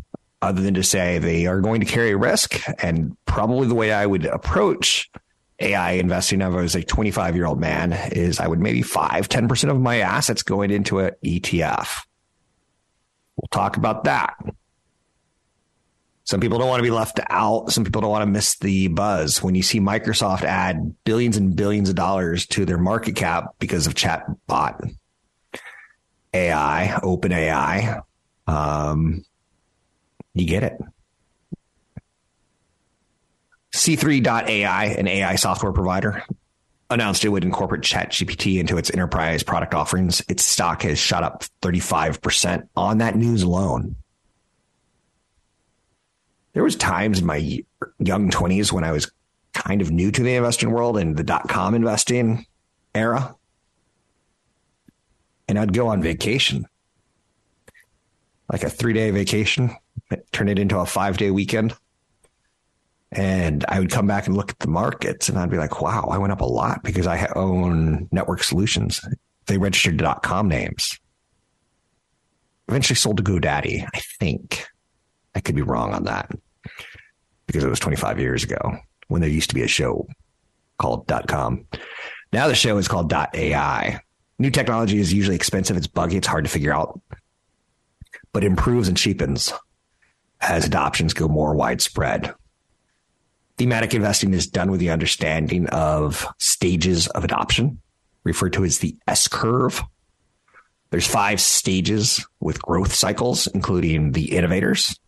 other 0.44 0.60
than 0.60 0.74
to 0.74 0.82
say 0.82 1.18
they 1.18 1.46
are 1.46 1.60
going 1.60 1.80
to 1.80 1.86
carry 1.86 2.14
risk. 2.14 2.60
And 2.82 3.16
probably 3.24 3.66
the 3.66 3.74
way 3.74 3.92
I 3.92 4.04
would 4.04 4.26
approach 4.26 5.10
AI 5.58 5.92
investing 5.92 6.42
of 6.42 6.54
as 6.56 6.74
a 6.74 6.82
25 6.82 7.34
year 7.34 7.46
old 7.46 7.60
man 7.60 7.92
is 8.12 8.40
I 8.40 8.46
would 8.46 8.60
maybe 8.60 8.82
five, 8.82 9.28
10% 9.28 9.70
of 9.70 9.80
my 9.80 9.98
assets 9.98 10.42
going 10.42 10.70
into 10.70 10.98
an 11.00 11.12
ETF. 11.24 12.04
We'll 13.36 13.48
talk 13.50 13.76
about 13.76 14.04
that. 14.04 14.36
Some 16.24 16.40
people 16.40 16.58
don't 16.58 16.68
want 16.68 16.80
to 16.80 16.84
be 16.84 16.90
left 16.90 17.20
out. 17.28 17.70
Some 17.70 17.84
people 17.84 18.00
don't 18.00 18.10
want 18.10 18.22
to 18.22 18.30
miss 18.30 18.56
the 18.58 18.88
buzz. 18.88 19.42
When 19.42 19.54
you 19.54 19.62
see 19.62 19.80
Microsoft 19.80 20.42
add 20.42 20.94
billions 21.04 21.36
and 21.36 21.54
billions 21.54 21.88
of 21.88 21.96
dollars 21.96 22.46
to 22.48 22.64
their 22.64 22.78
market 22.78 23.16
cap 23.16 23.54
because 23.58 23.86
of 23.86 23.94
chatbot 23.94 24.90
AI, 26.32 26.98
open 27.02 27.32
AI, 27.32 28.00
um, 28.46 29.24
you 30.34 30.46
get 30.46 30.62
it. 30.62 30.78
C3.ai, 33.72 34.84
an 34.84 35.08
AI 35.08 35.34
software 35.36 35.72
provider, 35.72 36.22
announced 36.90 37.24
it 37.24 37.30
would 37.30 37.44
incorporate 37.44 37.82
ChatGPT 37.82 38.60
into 38.60 38.78
its 38.78 38.90
enterprise 38.90 39.42
product 39.42 39.74
offerings. 39.74 40.22
Its 40.28 40.44
stock 40.44 40.82
has 40.82 40.98
shot 40.98 41.22
up 41.24 41.44
35% 41.62 42.68
on 42.76 42.98
that 42.98 43.16
news 43.16 43.42
alone. 43.42 43.96
there 46.52 46.62
was 46.62 46.76
times 46.76 47.18
in 47.18 47.26
my 47.26 47.60
young 47.98 48.30
20s 48.30 48.72
when 48.72 48.84
I 48.84 48.92
was 48.92 49.10
kind 49.52 49.82
of 49.82 49.90
new 49.90 50.10
to 50.10 50.22
the 50.22 50.34
investing 50.36 50.70
world 50.70 50.96
and 50.96 51.16
the 51.16 51.24
dot 51.24 51.48
com 51.48 51.74
investing 51.74 52.46
era. 52.94 53.34
And 55.48 55.58
I'd 55.58 55.72
go 55.72 55.88
on 55.88 56.00
vacation, 56.00 56.66
like 58.50 58.62
a 58.62 58.70
three 58.70 58.92
day 58.92 59.10
vacation, 59.10 59.76
turn 60.32 60.48
it 60.48 60.58
into 60.58 60.78
a 60.78 60.86
five 60.86 61.16
day 61.16 61.30
weekend. 61.30 61.74
And 63.12 63.64
I 63.68 63.78
would 63.78 63.90
come 63.90 64.06
back 64.06 64.26
and 64.26 64.36
look 64.36 64.50
at 64.50 64.58
the 64.58 64.68
markets 64.68 65.28
and 65.28 65.38
I'd 65.38 65.50
be 65.50 65.56
like, 65.56 65.80
wow, 65.80 66.08
I 66.10 66.18
went 66.18 66.32
up 66.32 66.40
a 66.40 66.46
lot 66.46 66.82
because 66.82 67.06
I 67.06 67.30
own 67.36 68.08
network 68.10 68.42
solutions. 68.42 69.00
They 69.46 69.56
registered 69.56 70.02
.com 70.22 70.48
names. 70.48 70.98
Eventually 72.68 72.96
sold 72.96 73.18
to 73.18 73.22
GoDaddy, 73.22 73.86
I 73.94 74.00
think. 74.18 74.66
I 75.34 75.40
could 75.40 75.54
be 75.54 75.62
wrong 75.62 75.92
on 75.92 76.04
that 76.04 76.30
because 77.46 77.62
it 77.62 77.68
was 77.68 77.80
25 77.80 78.18
years 78.18 78.42
ago 78.42 78.78
when 79.08 79.20
there 79.20 79.30
used 79.30 79.50
to 79.50 79.54
be 79.54 79.62
a 79.62 79.68
show 79.68 80.08
called 80.78 81.10
.com. 81.28 81.66
Now 82.32 82.48
the 82.48 82.54
show 82.54 82.78
is 82.78 82.88
called 82.88 83.12
.ai. 83.12 84.00
New 84.38 84.50
technology 84.50 84.98
is 84.98 85.12
usually 85.12 85.36
expensive, 85.36 85.76
it's 85.76 85.86
buggy, 85.86 86.16
it's 86.16 86.26
hard 86.26 86.44
to 86.44 86.50
figure 86.50 86.74
out, 86.74 87.00
but 88.32 88.42
improves 88.42 88.88
and 88.88 88.96
cheapens 88.96 89.52
as 90.48 90.66
adoptions 90.66 91.14
go 91.14 91.28
more 91.28 91.54
widespread. 91.54 92.34
Thematic 93.56 93.94
investing 93.94 94.34
is 94.34 94.46
done 94.46 94.70
with 94.70 94.80
the 94.80 94.90
understanding 94.90 95.66
of 95.68 96.26
stages 96.38 97.06
of 97.08 97.24
adoption, 97.24 97.80
referred 98.24 98.52
to 98.54 98.64
as 98.64 98.78
the 98.78 98.96
S 99.06 99.28
curve. 99.28 99.82
There's 100.90 101.06
five 101.06 101.40
stages 101.40 102.24
with 102.40 102.62
growth 102.62 102.94
cycles, 102.94 103.46
including 103.48 104.12
the 104.12 104.36
innovators, 104.36 104.98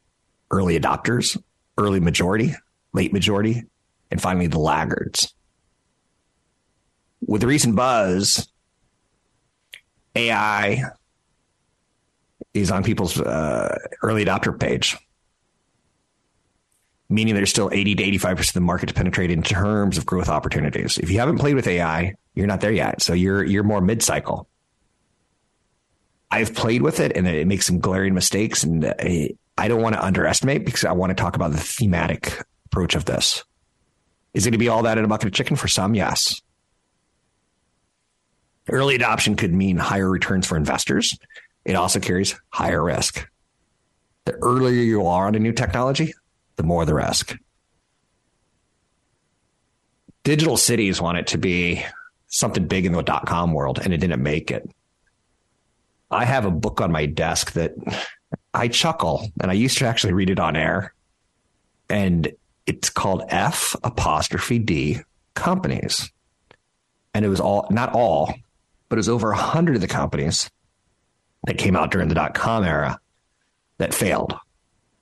early 0.50 0.78
adopters, 0.78 1.40
early 1.78 2.00
majority, 2.00 2.54
late 2.92 3.12
majority, 3.12 3.64
and 4.10 4.20
finally 4.20 4.46
the 4.46 4.58
laggards. 4.58 5.34
With 7.26 7.40
the 7.40 7.46
recent 7.46 7.74
buzz, 7.74 8.48
AI 10.14 10.82
is 12.54 12.70
on 12.70 12.82
people's 12.82 13.20
uh, 13.20 13.76
early 14.02 14.24
adopter 14.24 14.58
page, 14.58 14.96
meaning 17.08 17.34
there's 17.34 17.50
still 17.50 17.70
80 17.72 17.94
to 17.96 18.02
85% 18.18 18.48
of 18.48 18.52
the 18.54 18.60
market 18.60 18.86
to 18.86 18.94
penetrate 18.94 19.30
in 19.30 19.42
terms 19.42 19.98
of 19.98 20.06
growth 20.06 20.28
opportunities. 20.28 20.98
If 20.98 21.10
you 21.10 21.18
haven't 21.18 21.38
played 21.38 21.54
with 21.54 21.66
AI, 21.66 22.14
you're 22.34 22.46
not 22.46 22.60
there 22.60 22.72
yet. 22.72 23.02
So 23.02 23.12
you're 23.12 23.44
you're 23.44 23.62
more 23.62 23.80
mid-cycle. 23.80 24.48
I've 26.30 26.54
played 26.54 26.82
with 26.82 27.00
it 27.00 27.16
and 27.16 27.26
it 27.26 27.46
makes 27.46 27.66
some 27.66 27.78
glaring 27.78 28.12
mistakes 28.12 28.64
and 28.64 28.84
I 29.58 29.68
don't 29.68 29.80
want 29.80 29.94
to 29.94 30.04
underestimate 30.04 30.64
because 30.64 30.84
I 30.84 30.92
want 30.92 31.10
to 31.10 31.14
talk 31.14 31.36
about 31.36 31.52
the 31.52 31.58
thematic 31.58 32.42
approach 32.66 32.94
of 32.94 33.04
this. 33.04 33.44
Is 34.34 34.44
it 34.44 34.50
going 34.50 34.52
to 34.52 34.58
be 34.58 34.68
all 34.68 34.82
that 34.82 34.98
in 34.98 35.04
a 35.04 35.08
bucket 35.08 35.28
of 35.28 35.32
chicken 35.32 35.56
for 35.56 35.68
some? 35.68 35.94
Yes. 35.94 36.42
Early 38.68 38.96
adoption 38.96 39.36
could 39.36 39.54
mean 39.54 39.76
higher 39.76 40.10
returns 40.10 40.46
for 40.46 40.56
investors. 40.56 41.16
It 41.64 41.74
also 41.74 42.00
carries 42.00 42.38
higher 42.50 42.82
risk. 42.82 43.26
The 44.24 44.34
earlier 44.34 44.82
you 44.82 45.06
are 45.06 45.28
on 45.28 45.36
a 45.36 45.38
new 45.38 45.52
technology, 45.52 46.12
the 46.56 46.62
more 46.62 46.84
the 46.84 46.94
risk. 46.94 47.36
Digital 50.24 50.56
cities 50.56 51.00
want 51.00 51.18
it 51.18 51.28
to 51.28 51.38
be 51.38 51.84
something 52.28 52.66
big 52.66 52.84
in 52.84 52.92
the 52.92 53.02
dot 53.02 53.26
com 53.26 53.52
world, 53.52 53.78
and 53.78 53.94
it 53.94 53.98
didn't 53.98 54.22
make 54.22 54.50
it. 54.50 54.68
I 56.10 56.24
have 56.24 56.44
a 56.44 56.50
book 56.50 56.80
on 56.80 56.90
my 56.90 57.06
desk 57.06 57.52
that 57.52 57.74
I 58.52 58.68
chuckle, 58.68 59.28
and 59.40 59.50
I 59.50 59.54
used 59.54 59.78
to 59.78 59.86
actually 59.86 60.12
read 60.12 60.30
it 60.30 60.40
on 60.40 60.56
air. 60.56 60.94
And 61.88 62.32
it's 62.66 62.90
called 62.90 63.22
F 63.28 63.76
apostrophe 63.84 64.58
D 64.58 65.00
companies. 65.34 66.10
And 67.14 67.24
it 67.24 67.28
was 67.28 67.40
all, 67.40 67.66
not 67.70 67.92
all, 67.92 68.34
but 68.88 68.96
it 68.96 68.98
was 68.98 69.08
over 69.08 69.30
a 69.30 69.36
hundred 69.36 69.76
of 69.76 69.80
the 69.80 69.86
companies 69.86 70.50
that 71.46 71.58
came 71.58 71.76
out 71.76 71.92
during 71.92 72.08
the 72.08 72.14
dot 72.14 72.34
com 72.34 72.64
era 72.64 72.98
that 73.78 73.94
failed, 73.94 74.34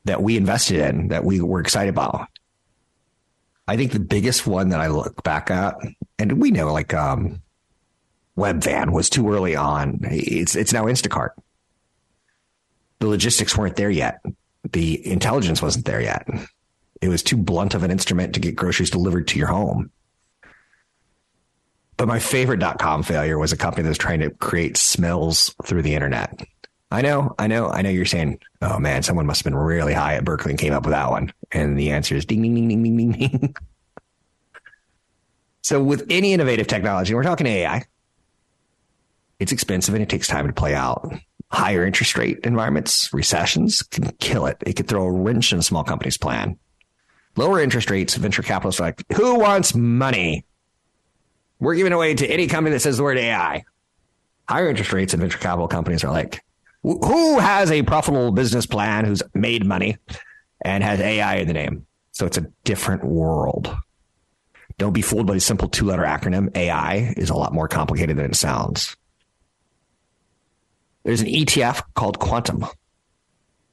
that 0.05 0.23
we 0.23 0.37
invested 0.37 0.81
in, 0.81 1.09
that 1.09 1.25
we 1.25 1.41
were 1.41 1.61
excited 1.61 1.89
about. 1.89 2.29
I 3.67 3.77
think 3.77 3.93
the 3.93 4.01
biggest 4.01 4.47
one 4.47 4.69
that 4.69 4.81
I 4.81 4.89
look 4.89 5.23
back 5.23 5.51
at, 5.51 5.77
and 6.19 6.41
we 6.41 6.51
know 6.51 6.73
like 6.73 6.93
um, 6.93 7.41
Webvan 8.37 8.93
was 8.93 9.09
too 9.09 9.33
early 9.33 9.57
on. 9.57 10.01
It's 10.03 10.55
it's 10.55 10.73
now 10.73 10.85
Instacart. 10.85 11.31
The 12.99 13.07
logistics 13.07 13.57
weren't 13.57 13.77
there 13.77 13.91
yet. 13.91 14.21
The 14.73 15.07
intelligence 15.11 15.63
wasn't 15.63 15.87
there 15.87 16.01
yet. 16.01 16.27
It 17.01 17.09
was 17.09 17.23
too 17.23 17.37
blunt 17.37 17.75
of 17.75 17.83
an 17.83 17.91
instrument 17.91 18.35
to 18.35 18.41
get 18.41 18.55
groceries 18.55 18.91
delivered 18.91 19.29
to 19.29 19.39
your 19.39 19.49
home. 19.49 19.91
But 21.97 22.09
my 22.09 22.19
favorite 22.19 22.61
dot 22.61 22.79
com 22.79 23.03
failure 23.03 23.39
was 23.39 23.53
a 23.53 23.57
company 23.57 23.85
that 23.85 23.89
was 23.91 23.99
trying 23.99 24.21
to 24.21 24.31
create 24.31 24.77
smells 24.77 25.55
through 25.65 25.83
the 25.83 25.95
internet. 25.95 26.47
I 26.95 27.01
know, 27.03 27.35
I 27.41 27.49
know, 27.49 27.71
I 27.71 27.83
know 27.83 27.91
you're 27.91 28.05
saying, 28.05 28.39
oh 28.63 28.79
man, 28.79 29.03
someone 29.03 29.27
must 29.27 29.41
have 29.41 29.53
been 29.53 29.59
really 29.59 29.93
high 29.93 30.15
at 30.15 30.25
Berkeley 30.25 30.53
and 30.53 30.59
came 30.61 30.73
up 30.73 30.85
with 30.85 30.93
that 30.93 31.11
one. 31.11 31.33
And 31.51 31.77
the 31.77 31.91
answer 31.91 32.15
is 32.15 32.25
ding, 32.25 32.41
ding, 32.41 32.55
ding, 32.55 32.69
ding, 32.69 32.83
ding, 32.85 32.97
ding, 32.97 33.13
ding. 33.13 33.57
so 35.63 35.83
with 35.83 36.07
any 36.09 36.33
innovative 36.33 36.69
technology, 36.69 37.13
we're 37.13 37.25
talking 37.25 37.49
AI, 37.49 37.83
it's 39.41 39.51
expensive 39.51 39.93
and 39.93 40.05
it 40.05 40.09
takes 40.09 40.29
time 40.29 40.47
to 40.47 40.53
play 40.53 40.73
out. 40.73 41.13
Higher 41.51 41.85
interest 41.85 42.17
rate 42.17 42.39
environments, 42.45 43.13
recessions 43.13 43.83
can 43.83 44.13
kill 44.21 44.47
it. 44.47 44.59
It 44.65 44.75
could 44.75 44.87
throw 44.87 45.03
a 45.03 45.11
wrench 45.11 45.53
in 45.53 45.59
a 45.59 45.63
small 45.63 45.83
company's 45.83 46.17
plan. 46.17 46.61
Lower 47.35 47.59
interest 47.59 47.91
rates, 47.91 48.15
venture 48.15 48.43
capitalists 48.43 48.81
are 48.81 48.85
like, 48.85 49.03
who 49.17 49.41
wants 49.41 49.75
money? 49.75 50.45
We're 51.59 51.75
giving 51.75 51.93
away 51.93 52.15
to 52.15 52.27
any 52.29 52.47
company 52.47 52.73
that 52.75 52.81
says 52.81 52.99
the 52.99 53.03
word 53.03 53.19
AI. 53.19 53.65
Higher 54.49 54.69
interest 54.69 54.93
rates 54.93 55.13
and 55.13 55.21
venture 55.21 55.39
capital 55.39 55.67
companies 55.67 56.05
are 56.05 56.13
like, 56.13 56.45
who 56.85 57.39
has 57.39 57.71
a 57.71 57.83
profitable 57.83 58.31
business 58.31 58.67
plan 58.67 59.07
who's 59.07 59.23
made 59.33 59.65
money 59.65 59.97
and 60.63 60.85
has 60.85 61.01
AI 61.01 61.37
in 61.37 61.49
the 61.49 61.55
name? 61.55 61.87
So 62.13 62.27
it's 62.27 62.37
a 62.37 62.47
different 62.63 63.05
world. 63.05 63.75
Don't 64.77 64.93
be 64.93 65.03
fooled 65.03 65.27
by 65.27 65.35
the 65.35 65.41
simple 65.41 65.69
two 65.69 65.87
letter 65.87 66.03
acronym. 66.03 66.55
AI 66.57 67.15
is 67.17 67.31
a 67.31 67.35
lot 67.35 67.55
more 67.55 67.69
complicated 67.69 68.17
than 68.17 68.27
it 68.27 68.37
sounds. 68.37 68.97
There's 71.05 71.23
an 71.23 71.29
ETF 71.29 71.83
called 71.95 72.19
Quantum. 72.19 72.67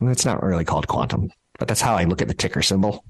It's 0.01 0.25
not 0.25 0.41
really 0.41 0.65
called 0.65 0.88
Quantum, 0.88 1.32
but 1.60 1.68
that's 1.68 1.82
how 1.82 1.96
I 1.96 2.06
look 2.06 2.22
at 2.22 2.27
the 2.27 2.34
ticker 2.34 2.62
symbol. 2.62 3.03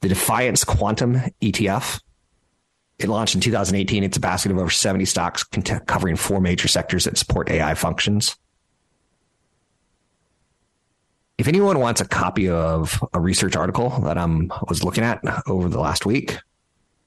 The 0.00 0.08
Defiance 0.08 0.64
Quantum 0.64 1.20
ETF. 1.42 2.00
It 2.98 3.08
launched 3.08 3.34
in 3.34 3.40
2018. 3.40 4.02
It's 4.02 4.16
a 4.16 4.20
basket 4.20 4.50
of 4.50 4.58
over 4.58 4.70
70 4.70 5.04
stocks 5.04 5.44
covering 5.44 6.16
four 6.16 6.40
major 6.40 6.68
sectors 6.68 7.04
that 7.04 7.18
support 7.18 7.50
AI 7.50 7.74
functions. 7.74 8.36
If 11.38 11.46
anyone 11.46 11.78
wants 11.78 12.00
a 12.00 12.04
copy 12.04 12.48
of 12.48 13.02
a 13.14 13.20
research 13.20 13.54
article 13.54 13.90
that 14.00 14.18
I'm 14.18 14.52
was 14.68 14.82
looking 14.82 15.04
at 15.04 15.22
over 15.46 15.68
the 15.68 15.78
last 15.78 16.04
week, 16.04 16.36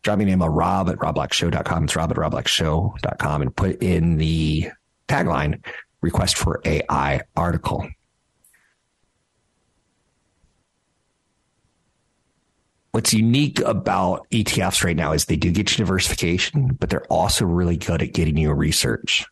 drop 0.03 0.17
me 0.17 0.23
an 0.23 0.29
email, 0.29 0.47
rob 0.47 0.89
at 0.89 0.97
robblackshow.com. 0.97 1.83
It's 1.83 1.95
rob 1.97 2.11
at 2.11 2.17
robblackshow.com 2.17 3.41
and 3.41 3.55
put 3.55 3.83
in 3.83 4.17
the 4.17 4.69
tagline 5.09 5.61
request 5.99 6.37
for 6.37 6.61
AI 6.63 7.21
article. 7.35 7.85
What's 12.91 13.13
unique 13.13 13.59
about 13.61 14.29
ETFs 14.31 14.83
right 14.83 14.95
now 14.95 15.11
is 15.11 15.25
they 15.25 15.37
do 15.37 15.51
get 15.51 15.71
you 15.71 15.77
diversification, 15.77 16.77
but 16.79 16.89
they're 16.89 17.05
also 17.05 17.45
really 17.45 17.77
good 17.77 18.01
at 18.01 18.13
getting 18.13 18.37
you 18.37 18.51
research. 18.53 19.25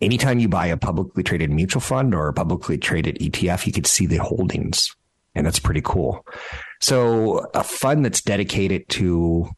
Anytime 0.00 0.38
you 0.38 0.48
buy 0.48 0.66
a 0.66 0.76
publicly 0.76 1.22
traded 1.22 1.50
mutual 1.50 1.80
fund 1.80 2.14
or 2.14 2.28
a 2.28 2.32
publicly 2.32 2.78
traded 2.78 3.18
ETF, 3.18 3.66
you 3.66 3.72
could 3.72 3.86
see 3.86 4.06
the 4.06 4.18
holdings, 4.18 4.94
and 5.34 5.44
that's 5.44 5.58
pretty 5.58 5.82
cool. 5.82 6.24
So, 6.80 7.38
a 7.52 7.64
fund 7.64 8.04
that's 8.04 8.22
dedicated 8.22 8.88
to 8.90 9.48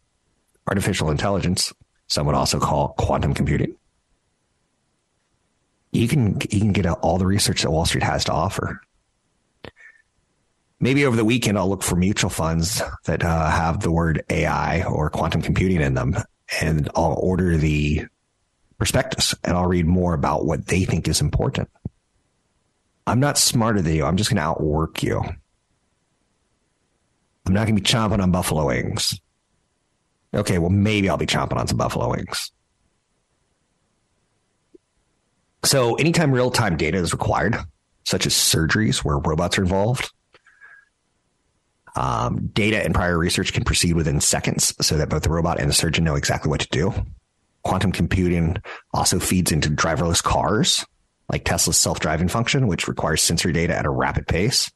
artificial 0.67 1.11
intelligence, 1.11 1.73
some 2.07 2.27
would 2.27 2.35
also 2.35 2.59
call 2.59 2.95
quantum 2.97 3.35
computing, 3.35 3.77
you 5.93 6.09
can 6.09 6.41
you 6.51 6.61
can 6.61 6.73
get 6.73 6.87
all 6.87 7.19
the 7.19 7.27
research 7.27 7.63
that 7.63 7.71
Wall 7.71 7.85
Street 7.85 8.05
has 8.05 8.25
to 8.25 8.33
offer. 8.33 8.81
Maybe 10.79 11.05
over 11.05 11.17
the 11.17 11.25
weekend 11.25 11.59
I'll 11.59 11.69
look 11.69 11.83
for 11.83 11.97
mutual 11.97 12.31
funds 12.31 12.83
that 13.05 13.23
uh, 13.23 13.51
have 13.51 13.81
the 13.81 13.91
word 13.91 14.25
AI 14.31 14.85
or 14.85 15.11
quantum 15.11 15.43
computing 15.43 15.81
in 15.81 15.95
them, 15.95 16.17
and 16.61 16.89
I'll 16.95 17.19
order 17.21 17.57
the 17.57 18.07
prospectus 18.81 19.35
and 19.45 19.57
I'll 19.57 19.69
read 19.69 19.87
more 19.87 20.15
about 20.15 20.45
what 20.45 20.67
they 20.67 20.85
think 20.85 21.07
is 21.07 21.21
important. 21.21 21.69
I'm 23.07 23.21
not 23.21 23.39
smarter 23.39 23.81
than 23.81 23.95
you. 23.95 24.05
I'm 24.05 24.17
just 24.17 24.31
going 24.31 24.39
to 24.39 24.43
outwork 24.43 25.03
you. 25.03 25.21
I'm 27.47 27.53
not 27.55 27.67
going 27.67 27.77
to 27.77 27.83
be 27.83 27.89
chomping 27.89 28.21
on 28.21 28.33
buffalo 28.33 28.67
wings. 28.67 29.21
Okay, 30.35 30.59
well, 30.59 30.71
maybe 30.71 31.09
I'll 31.09 31.17
be 31.17 31.27
chomping 31.27 31.57
on 31.57 31.67
some 31.69 31.79
buffalo 31.79 32.11
wings. 32.11 32.51
So 35.65 35.95
anytime 35.95 36.33
real 36.33 36.51
time 36.51 36.77
data 36.77 36.99
is 36.99 37.13
required, 37.13 37.57
such 38.05 38.27
as 38.27 38.33
surgeries 38.33 38.99
where 39.05 39.19
robots 39.19 39.59
are 39.59 39.63
involved, 39.63 40.11
Um, 41.97 42.51
data 42.55 42.83
and 42.85 42.95
prior 42.95 43.19
research 43.19 43.53
can 43.53 43.65
proceed 43.65 43.95
within 43.95 44.21
seconds 44.21 44.73
so 44.81 44.97
that 44.97 45.09
both 45.09 45.23
the 45.25 45.29
robot 45.29 45.59
and 45.59 45.69
the 45.69 45.75
surgeon 45.75 46.05
know 46.05 46.15
exactly 46.15 46.49
what 46.49 46.61
to 46.61 46.69
do. 46.71 46.95
Quantum 47.63 47.93
computing 47.93 48.57
also 48.93 49.19
feeds 49.19 49.53
into 49.53 49.69
driverless 49.69 50.23
cars, 50.23 50.85
like 51.31 51.45
Tesla's 51.45 51.77
self 51.77 52.01
driving 52.01 52.29
function, 52.29 52.67
which 52.67 52.89
requires 52.89 53.23
sensory 53.23 53.53
data 53.53 53.77
at 53.77 53.87
a 53.87 53.91
rapid 53.91 54.27
pace, 54.27 54.71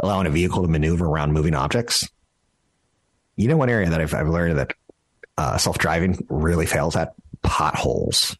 allowing 0.00 0.26
a 0.26 0.30
vehicle 0.30 0.62
to 0.62 0.68
maneuver 0.68 1.06
around 1.06 1.32
moving 1.32 1.54
objects. 1.54 2.08
You 3.36 3.48
know, 3.48 3.56
one 3.56 3.70
area 3.70 3.90
that 3.90 4.00
I've, 4.00 4.14
I've 4.14 4.28
learned 4.28 4.58
that 4.58 4.72
uh, 5.38 5.58
self 5.58 5.78
driving 5.78 6.24
really 6.28 6.66
fails 6.66 6.96
at 6.96 7.14
potholes. 7.42 8.36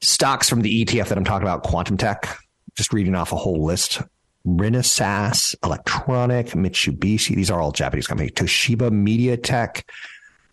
Stocks 0.00 0.48
from 0.48 0.60
the 0.60 0.84
ETF 0.84 1.08
that 1.08 1.18
I'm 1.18 1.24
talking 1.24 1.46
about, 1.46 1.64
Quantum 1.64 1.96
Tech, 1.96 2.38
just 2.76 2.92
reading 2.92 3.14
off 3.14 3.32
a 3.32 3.36
whole 3.36 3.64
list. 3.64 4.00
Renesas, 4.46 5.54
Electronic, 5.64 6.48
Mitsubishi, 6.48 7.34
these 7.34 7.50
are 7.50 7.60
all 7.60 7.72
Japanese 7.72 8.06
companies. 8.06 8.32
Toshiba, 8.32 8.90
MediaTek, 8.90 9.82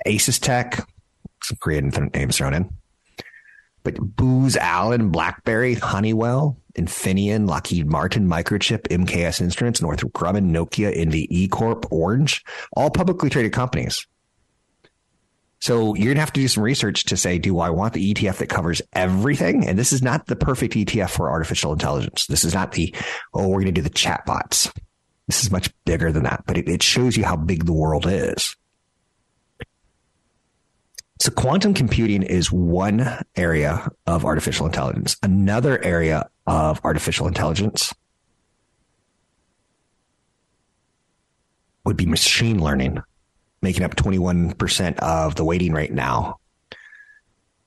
Asus 0.05 0.39
Tech, 0.39 0.85
some 1.43 1.57
creative 1.61 2.13
names 2.13 2.37
thrown 2.37 2.53
in. 2.53 2.69
But 3.83 3.99
Booz 3.99 4.57
Allen, 4.57 5.09
BlackBerry, 5.09 5.75
Honeywell, 5.75 6.57
Infineon, 6.75 7.47
Lockheed 7.47 7.87
Martin, 7.87 8.27
Microchip, 8.27 8.87
MKS 8.87 9.41
Instruments, 9.41 9.81
Northrop 9.81 10.11
Grumman, 10.13 10.49
Nokia, 10.49 10.95
Invi, 10.95 11.27
E 11.29 11.47
Corp, 11.47 11.85
Orange, 11.91 12.43
all 12.73 12.89
publicly 12.89 13.29
traded 13.29 13.53
companies. 13.53 14.05
So 15.59 15.95
you're 15.95 16.05
going 16.05 16.15
to 16.15 16.21
have 16.21 16.33
to 16.33 16.41
do 16.41 16.47
some 16.47 16.63
research 16.63 17.05
to 17.05 17.17
say, 17.17 17.39
do 17.39 17.59
I 17.59 17.69
want 17.69 17.93
the 17.93 18.13
ETF 18.13 18.38
that 18.38 18.50
covers 18.50 18.81
everything? 18.93 19.67
And 19.67 19.79
this 19.79 19.93
is 19.93 20.01
not 20.01 20.27
the 20.27 20.35
perfect 20.35 20.74
ETF 20.74 21.09
for 21.12 21.29
artificial 21.29 21.74
intelligence. 21.74 22.27
This 22.27 22.43
is 22.43 22.53
not 22.53 22.74
the, 22.74 22.93
oh, 23.33 23.47
we're 23.47 23.62
going 23.62 23.65
to 23.65 23.71
do 23.71 23.81
the 23.81 23.89
chatbots. 23.89 24.71
This 25.27 25.43
is 25.43 25.51
much 25.51 25.71
bigger 25.85 26.12
than 26.12 26.24
that, 26.24 26.43
but 26.45 26.57
it, 26.57 26.69
it 26.69 26.83
shows 26.83 27.17
you 27.17 27.24
how 27.24 27.35
big 27.35 27.65
the 27.65 27.74
world 27.74 28.05
is. 28.07 28.55
So 31.19 31.31
quantum 31.31 31.74
computing 31.74 32.21
is 32.21 32.51
one 32.51 33.24
area 33.35 33.89
of 34.05 34.25
artificial 34.25 34.65
intelligence. 34.65 35.17
Another 35.24 35.81
area 35.83 36.29
of 36.45 36.79
artificial 36.83 37.27
intelligence 37.27 37.93
would 41.85 41.97
be 41.97 42.05
machine 42.05 42.62
learning 42.62 43.01
making 43.65 43.84
up 43.84 43.95
21% 43.95 45.00
of 45.00 45.34
the 45.34 45.43
waiting 45.43 45.74
right 45.74 45.91
now. 45.91 46.38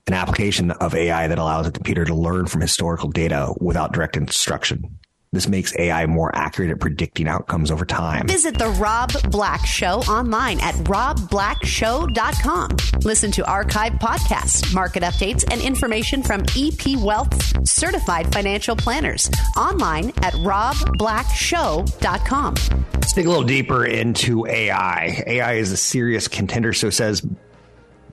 An 0.07 0.15
application 0.15 0.71
of 0.71 0.95
AI 0.95 1.27
that 1.27 1.39
allows 1.39 1.67
a 1.67 1.73
computer 1.73 2.05
to 2.05 2.15
learn 2.15 2.47
from 2.47 2.61
historical 2.61 3.11
data 3.11 3.53
without 3.61 3.93
direct 3.93 4.17
instruction. 4.17 4.99
This 5.31 5.47
makes 5.47 5.79
AI 5.79 6.07
more 6.07 6.35
accurate 6.35 6.71
at 6.71 6.81
predicting 6.81 7.29
outcomes 7.29 7.71
over 7.71 7.85
time. 7.85 8.27
Visit 8.27 8.59
The 8.59 8.71
Rob 8.71 9.13
Black 9.31 9.67
Show 9.67 10.01
online 10.09 10.59
at 10.61 10.75
robblackshow.com. 10.77 12.77
Listen 13.05 13.31
to 13.33 13.47
archive 13.47 13.93
podcasts, 13.95 14.75
market 14.75 15.03
updates, 15.03 15.45
and 15.53 15.61
information 15.61 16.23
from 16.23 16.41
EP 16.57 16.97
Wealth's 16.99 17.53
certified 17.71 18.33
financial 18.33 18.75
planners 18.75 19.31
online 19.55 20.15
at 20.23 20.33
robblackshow.com. 20.35 22.55
Let's 22.95 23.13
dig 23.13 23.27
a 23.27 23.29
little 23.29 23.45
deeper 23.45 23.85
into 23.85 24.47
AI. 24.47 25.25
AI 25.27 25.53
is 25.55 25.73
a 25.73 25.77
serious 25.77 26.27
contender, 26.27 26.73
so 26.73 26.89
says 26.89 27.23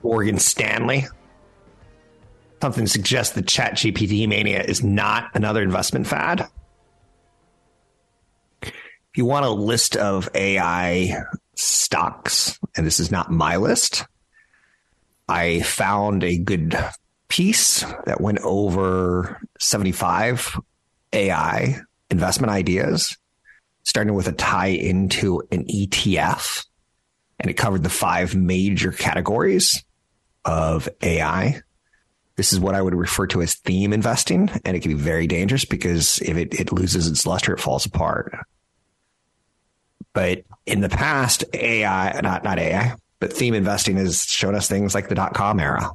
Morgan 0.02 0.38
Stanley. 0.38 1.06
Something 2.60 2.86
suggests 2.86 3.34
that 3.36 3.46
ChatGPT 3.46 4.28
mania 4.28 4.62
is 4.62 4.84
not 4.84 5.30
another 5.34 5.62
investment 5.62 6.06
fad 6.06 6.46
you 9.18 9.24
want 9.24 9.46
a 9.46 9.50
list 9.50 9.96
of 9.96 10.28
AI 10.34 11.16
stocks, 11.54 12.58
and 12.76 12.86
this 12.86 13.00
is 13.00 13.10
not 13.10 13.30
my 13.30 13.56
list, 13.56 14.04
I 15.28 15.60
found 15.60 16.22
a 16.22 16.38
good 16.38 16.78
piece 17.28 17.80
that 18.04 18.20
went 18.20 18.38
over 18.40 19.40
75 19.58 20.58
AI 21.12 21.80
investment 22.10 22.52
ideas, 22.52 23.16
starting 23.82 24.14
with 24.14 24.28
a 24.28 24.32
tie 24.32 24.68
into 24.68 25.42
an 25.50 25.64
ETF. 25.66 26.64
And 27.40 27.50
it 27.50 27.54
covered 27.54 27.82
the 27.82 27.90
five 27.90 28.34
major 28.34 28.92
categories 28.92 29.84
of 30.44 30.88
AI. 31.02 31.60
This 32.36 32.52
is 32.52 32.60
what 32.60 32.74
I 32.74 32.82
would 32.82 32.94
refer 32.94 33.26
to 33.28 33.42
as 33.42 33.54
theme 33.54 33.92
investing, 33.92 34.50
and 34.64 34.76
it 34.76 34.80
can 34.80 34.92
be 34.92 35.02
very 35.02 35.26
dangerous 35.26 35.64
because 35.64 36.18
if 36.20 36.36
it, 36.36 36.58
it 36.58 36.72
loses 36.72 37.08
its 37.08 37.26
luster, 37.26 37.52
it 37.52 37.60
falls 37.60 37.86
apart. 37.86 38.34
But 40.16 40.44
in 40.64 40.80
the 40.80 40.88
past, 40.88 41.44
AI, 41.52 42.18
not, 42.22 42.42
not 42.42 42.58
AI, 42.58 42.94
but 43.20 43.30
theme 43.30 43.52
investing 43.52 43.98
has 43.98 44.22
shown 44.22 44.54
us 44.54 44.66
things 44.66 44.94
like 44.94 45.10
the 45.10 45.14
dot 45.14 45.34
com 45.34 45.60
era. 45.60 45.90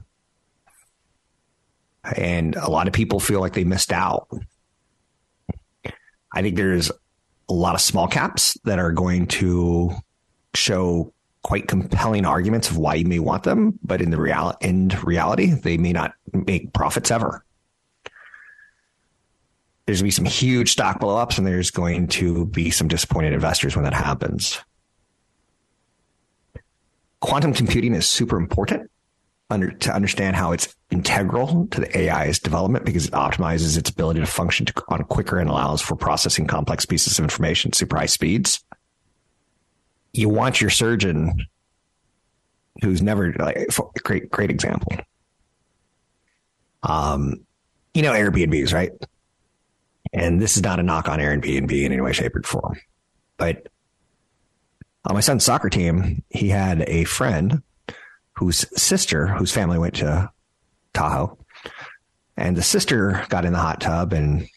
And 2.15 2.55
a 2.55 2.69
lot 2.69 2.85
of 2.85 2.93
people 2.93 3.19
feel 3.19 3.39
like 3.39 3.53
they 3.53 3.63
missed 3.63 3.91
out. 3.91 4.27
I 6.31 6.43
think 6.43 6.55
there's 6.55 6.91
a 7.49 7.53
lot 7.53 7.73
of 7.73 7.81
small 7.81 8.07
caps 8.07 8.55
that 8.65 8.77
are 8.77 8.91
going 8.91 9.25
to 9.25 9.89
show 10.53 11.11
quite 11.41 11.67
compelling 11.67 12.23
arguments 12.23 12.69
of 12.69 12.77
why 12.77 12.93
you 12.93 13.05
may 13.07 13.17
want 13.17 13.41
them, 13.41 13.79
but 13.83 14.03
in 14.03 14.11
the 14.11 14.21
real 14.21 14.55
in 14.61 14.89
reality, 15.03 15.47
they 15.47 15.77
may 15.77 15.93
not 15.93 16.13
make 16.31 16.73
profits 16.73 17.09
ever 17.09 17.43
there's 19.91 20.01
going 20.01 20.11
to 20.11 20.23
be 20.23 20.29
some 20.29 20.47
huge 20.47 20.71
stock 20.71 21.01
blowups 21.01 21.37
and 21.37 21.45
there's 21.45 21.69
going 21.69 22.07
to 22.07 22.45
be 22.45 22.69
some 22.69 22.87
disappointed 22.87 23.33
investors 23.33 23.75
when 23.75 23.83
that 23.83 23.93
happens. 23.93 24.57
Quantum 27.19 27.53
computing 27.53 27.93
is 27.93 28.07
super 28.07 28.37
important 28.37 28.89
under, 29.49 29.69
to 29.69 29.93
understand 29.93 30.37
how 30.37 30.53
it's 30.53 30.73
integral 30.91 31.67
to 31.71 31.81
the 31.81 32.09
AI's 32.09 32.39
development 32.39 32.85
because 32.85 33.05
it 33.05 33.11
optimizes 33.11 33.77
its 33.77 33.89
ability 33.89 34.21
to 34.21 34.25
function 34.25 34.65
to, 34.65 34.73
on 34.87 35.03
quicker 35.03 35.39
and 35.39 35.49
allows 35.49 35.81
for 35.81 35.97
processing 35.97 36.47
complex 36.47 36.85
pieces 36.85 37.19
of 37.19 37.23
information 37.23 37.69
at 37.71 37.75
super 37.75 37.97
high 37.97 38.05
speeds. 38.05 38.63
You 40.13 40.29
want 40.29 40.61
your 40.61 40.69
surgeon 40.69 41.47
who's 42.81 43.01
never 43.01 43.33
like 43.33 43.67
great 44.03 44.31
great 44.31 44.49
example. 44.49 44.93
Um, 46.83 47.45
you 47.93 48.01
know 48.01 48.13
Airbnbs, 48.13 48.73
right? 48.73 48.91
And 50.13 50.41
this 50.41 50.57
is 50.57 50.63
not 50.63 50.79
a 50.79 50.83
knock 50.83 51.07
on 51.07 51.19
Airbnb 51.19 51.71
in 51.71 51.91
any 51.91 52.01
way, 52.01 52.11
shape, 52.11 52.35
or 52.35 52.43
form. 52.43 52.79
But 53.37 53.67
on 55.05 55.15
my 55.15 55.21
son's 55.21 55.43
soccer 55.43 55.69
team, 55.69 56.23
he 56.29 56.49
had 56.49 56.81
a 56.87 57.05
friend 57.05 57.63
whose 58.33 58.65
sister, 58.79 59.27
whose 59.27 59.51
family 59.51 59.79
went 59.79 59.95
to 59.95 60.29
Tahoe, 60.93 61.37
and 62.37 62.55
the 62.55 62.63
sister 62.63 63.25
got 63.29 63.45
in 63.45 63.53
the 63.53 63.59
hot 63.59 63.81
tub 63.81 64.13
and 64.13 64.47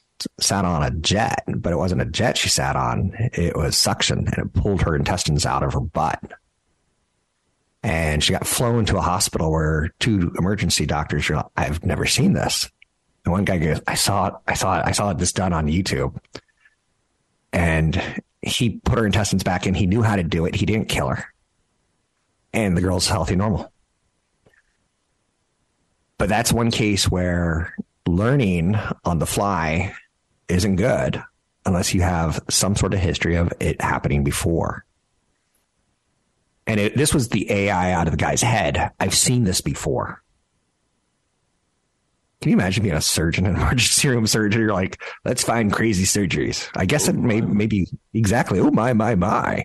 sat 0.41 0.65
on 0.65 0.83
a 0.83 0.91
jet, 0.91 1.45
but 1.49 1.73
it 1.73 1.77
wasn't 1.77 2.01
a 2.01 2.07
jet 2.07 2.39
she 2.39 2.49
sat 2.49 2.77
on. 2.77 3.13
It 3.33 3.57
was 3.57 3.77
suction 3.77 4.27
and 4.27 4.39
it 4.39 4.53
pulled 4.55 4.83
her 4.83 4.97
intestines 4.97 5.45
out 5.45 5.63
of 5.63 5.75
her 5.75 5.81
butt. 5.81 6.21
And 7.83 8.25
she 8.25 8.33
got 8.33 8.47
flown 8.47 8.87
to 8.87 8.97
a 8.97 9.03
hospital 9.03 9.51
where 9.51 9.91
two 9.99 10.33
emergency 10.39 10.87
doctors 10.87 11.29
are 11.29 11.37
like, 11.37 11.47
I've 11.57 11.85
never 11.85 12.07
seen 12.07 12.33
this. 12.33 12.71
And 13.25 13.33
one 13.33 13.45
guy 13.45 13.59
goes, 13.59 13.81
I 13.87 13.95
saw 13.95 14.29
it, 14.29 14.35
I 14.47 14.55
saw 14.55 14.79
it, 14.79 14.87
I 14.87 14.93
saw 14.93 15.13
this 15.13 15.33
done 15.33 15.53
on 15.53 15.67
YouTube. 15.67 16.17
And 17.53 18.23
he 18.43 18.71
put 18.71 18.99
her 18.99 19.07
intestines 19.07 19.43
back 19.45 19.67
in. 19.67 19.75
He 19.75 19.87
knew 19.87 20.03
how 20.03 20.17
to 20.17 20.23
do 20.23 20.45
it. 20.45 20.55
He 20.55 20.67
didn't 20.67 20.89
kill 20.89 21.09
her. 21.09 21.33
And 22.53 22.77
the 22.77 22.83
girl's 22.83 23.09
healthy, 23.09 23.37
normal. 23.37 23.73
But 26.19 26.29
that's 26.29 26.53
one 26.53 26.71
case 26.71 27.11
where 27.11 27.75
learning 28.07 28.77
on 29.05 29.19
the 29.19 29.27
fly 29.27 29.95
isn't 30.49 30.77
good 30.77 31.23
unless 31.67 31.95
you 31.95 32.03
have 32.03 32.41
some 32.51 32.77
sort 32.77 32.95
of 32.95 33.01
history 33.01 33.37
of 33.37 33.53
it 33.61 33.81
happening 33.81 34.23
before. 34.23 34.85
And 36.67 36.81
it, 36.81 36.97
this 36.97 37.15
was 37.15 37.29
the 37.29 37.51
AI 37.51 37.93
out 37.93 38.07
of 38.07 38.13
the 38.13 38.19
guy's 38.19 38.43
head. 38.43 38.91
I've 39.01 39.15
seen 39.15 39.45
this 39.45 39.61
before. 39.61 40.23
Can 42.45 42.51
you 42.51 42.59
imagine 42.59 42.83
being 42.83 42.95
a 42.95 43.01
surgeon, 43.01 43.47
an 43.47 43.57
emergency 43.57 44.07
room 44.07 44.27
surgeon? 44.27 44.61
You're 44.61 44.75
like, 44.75 45.03
let's 45.25 45.43
find 45.43 45.73
crazy 45.73 46.05
surgeries. 46.05 46.69
I 46.77 46.85
guess 46.85 47.09
it 47.09 47.17
oh 47.17 47.19
may 47.19 47.41
maybe 47.41 47.87
exactly. 48.13 48.61
Oh 48.61 48.71
my 48.71 48.93
my 48.93 49.15
my. 49.15 49.65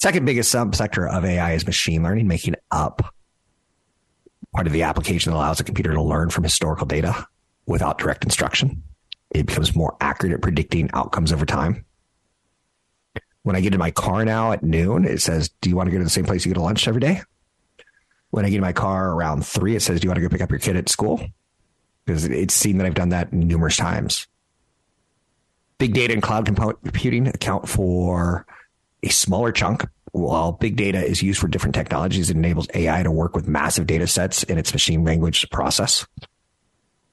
Second 0.00 0.24
biggest 0.24 0.54
subsector 0.54 1.10
of 1.10 1.24
AI 1.24 1.54
is 1.54 1.66
machine 1.66 2.04
learning, 2.04 2.28
making 2.28 2.54
up 2.70 3.12
part 4.54 4.68
of 4.68 4.72
the 4.72 4.84
application 4.84 5.32
that 5.32 5.36
allows 5.36 5.58
a 5.58 5.64
computer 5.64 5.92
to 5.92 6.00
learn 6.00 6.30
from 6.30 6.44
historical 6.44 6.86
data 6.86 7.26
without 7.66 7.98
direct 7.98 8.22
instruction. 8.22 8.84
It 9.32 9.46
becomes 9.46 9.74
more 9.74 9.96
accurate 10.00 10.34
at 10.34 10.40
predicting 10.40 10.90
outcomes 10.92 11.32
over 11.32 11.46
time. 11.46 11.84
When 13.42 13.56
I 13.56 13.60
get 13.60 13.74
in 13.74 13.80
my 13.80 13.90
car 13.90 14.24
now 14.24 14.52
at 14.52 14.62
noon, 14.62 15.04
it 15.04 15.20
says, 15.20 15.48
Do 15.62 15.68
you 15.68 15.74
want 15.74 15.88
to 15.88 15.90
go 15.90 15.98
to 15.98 16.04
the 16.04 16.10
same 16.10 16.26
place 16.26 16.46
you 16.46 16.54
go 16.54 16.60
to 16.60 16.64
lunch 16.64 16.86
every 16.86 17.00
day? 17.00 17.22
When 18.30 18.44
I 18.44 18.50
get 18.50 18.58
in 18.58 18.62
my 18.62 18.72
car 18.72 19.10
around 19.10 19.44
three, 19.44 19.74
it 19.74 19.82
says, 19.82 19.98
Do 19.98 20.06
you 20.06 20.10
want 20.10 20.18
to 20.18 20.22
go 20.22 20.28
pick 20.28 20.42
up 20.42 20.50
your 20.52 20.60
kid 20.60 20.76
at 20.76 20.88
school? 20.88 21.28
Because 22.08 22.24
it's 22.24 22.54
seen 22.54 22.78
that 22.78 22.86
I've 22.86 22.94
done 22.94 23.10
that 23.10 23.34
numerous 23.34 23.76
times. 23.76 24.26
Big 25.76 25.92
data 25.92 26.14
and 26.14 26.22
cloud 26.22 26.46
computing 26.46 27.28
account 27.28 27.68
for 27.68 28.46
a 29.02 29.10
smaller 29.10 29.52
chunk, 29.52 29.86
while 30.12 30.52
big 30.52 30.76
data 30.76 31.04
is 31.04 31.22
used 31.22 31.38
for 31.38 31.48
different 31.48 31.74
technologies, 31.74 32.30
it 32.30 32.36
enables 32.36 32.66
AI 32.72 33.02
to 33.02 33.10
work 33.10 33.36
with 33.36 33.46
massive 33.46 33.86
data 33.86 34.06
sets 34.06 34.42
in 34.42 34.56
its 34.56 34.72
machine 34.72 35.04
language 35.04 35.48
process. 35.50 36.06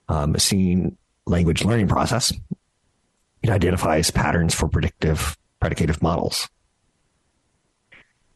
Uh, 0.08 0.26
machine 0.28 0.98
language 1.26 1.66
learning 1.66 1.90
process. 1.90 2.32
It 3.44 3.50
identifies 3.50 4.12
patterns 4.12 4.56
for 4.56 4.70
predictive 4.70 5.38
predicative 5.62 6.02
models. 6.02 6.48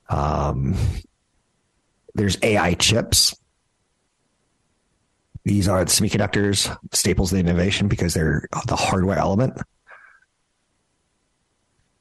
Um, 0.10 0.76
there's 2.16 2.38
AI 2.44 2.74
chips. 2.74 3.34
These 5.46 5.68
are 5.68 5.84
the 5.84 5.92
semiconductors, 5.92 6.76
staples 6.94 7.32
of 7.32 7.38
the 7.38 7.40
innovation 7.40 7.88
because 7.88 8.14
they're 8.14 8.48
the 8.68 8.76
hardware 8.76 9.18
element 9.18 9.58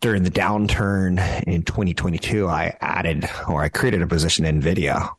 during 0.01 0.22
the 0.22 0.31
downturn 0.31 1.44
in 1.44 1.62
2022, 1.62 2.46
I 2.46 2.77
added 2.81 3.29
or 3.48 3.62
I 3.62 3.68
created 3.68 4.03
a 4.03 4.07
position 4.07 4.44
in 4.44 4.61
NVIDIA. 4.61 5.11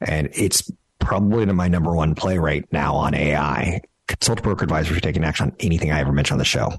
And 0.00 0.30
it's 0.32 0.70
probably 0.98 1.44
my 1.46 1.68
number 1.68 1.94
one 1.94 2.14
play 2.14 2.38
right 2.38 2.64
now 2.72 2.94
on 2.94 3.14
AI. 3.14 3.80
Consult 4.06 4.42
broker 4.42 4.64
advisor 4.64 4.94
for 4.94 5.00
taking 5.00 5.24
action 5.24 5.50
on 5.50 5.56
anything 5.60 5.92
I 5.92 6.00
ever 6.00 6.12
mention 6.12 6.34
on 6.34 6.38
the 6.38 6.44
show. 6.44 6.72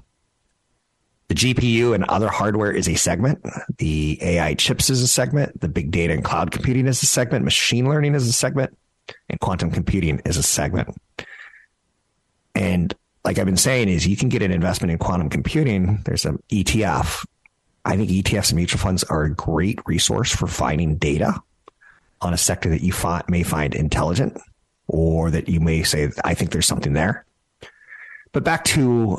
The 1.28 1.34
GPU 1.34 1.92
and 1.92 2.04
other 2.04 2.28
hardware 2.28 2.70
is 2.70 2.88
a 2.88 2.94
segment. 2.94 3.44
The 3.78 4.18
AI 4.22 4.54
chips 4.54 4.90
is 4.90 5.02
a 5.02 5.08
segment. 5.08 5.60
The 5.60 5.68
big 5.68 5.90
data 5.90 6.12
and 6.12 6.24
cloud 6.24 6.52
computing 6.52 6.86
is 6.86 7.02
a 7.02 7.06
segment. 7.06 7.44
Machine 7.44 7.88
learning 7.88 8.14
is 8.14 8.28
a 8.28 8.32
segment. 8.32 8.76
And 9.28 9.40
quantum 9.40 9.70
computing 9.70 10.20
is 10.24 10.36
a 10.36 10.42
segment. 10.42 10.96
And 12.54 12.94
like 13.24 13.38
I've 13.38 13.46
been 13.46 13.56
saying, 13.56 13.88
is 13.88 14.06
you 14.06 14.16
can 14.16 14.28
get 14.28 14.42
an 14.42 14.52
investment 14.52 14.90
in 14.90 14.98
quantum 14.98 15.28
computing. 15.28 16.00
There's 16.04 16.24
an 16.24 16.42
ETF. 16.50 17.26
I 17.84 17.96
think 17.96 18.10
ETFs 18.10 18.50
and 18.50 18.56
mutual 18.56 18.80
funds 18.80 19.04
are 19.04 19.24
a 19.24 19.34
great 19.34 19.80
resource 19.86 20.34
for 20.34 20.46
finding 20.46 20.96
data 20.96 21.40
on 22.20 22.32
a 22.32 22.38
sector 22.38 22.70
that 22.70 22.82
you 22.82 22.92
may 23.28 23.42
find 23.42 23.74
intelligent 23.74 24.38
or 24.88 25.30
that 25.30 25.48
you 25.48 25.60
may 25.60 25.82
say, 25.82 26.10
I 26.24 26.34
think 26.34 26.50
there's 26.50 26.66
something 26.66 26.92
there. 26.92 27.24
But 28.32 28.44
back 28.44 28.64
to 28.64 29.18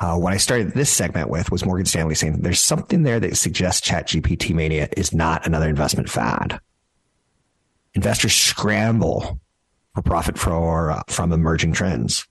uh, 0.00 0.16
what 0.16 0.32
I 0.32 0.36
started 0.36 0.72
this 0.72 0.90
segment 0.90 1.30
with 1.30 1.50
was 1.50 1.64
Morgan 1.64 1.86
Stanley 1.86 2.14
saying 2.14 2.42
there's 2.42 2.62
something 2.62 3.02
there 3.02 3.20
that 3.20 3.36
suggests 3.36 3.88
ChatGPT 3.88 4.54
mania 4.54 4.88
is 4.96 5.14
not 5.14 5.46
another 5.46 5.68
investment 5.68 6.08
fad. 6.08 6.60
Investors 7.94 8.34
scramble 8.34 9.40
for 9.94 10.02
profit 10.02 10.38
for, 10.38 10.90
uh, 10.90 11.02
from 11.08 11.32
emerging 11.32 11.72
trends. 11.72 12.26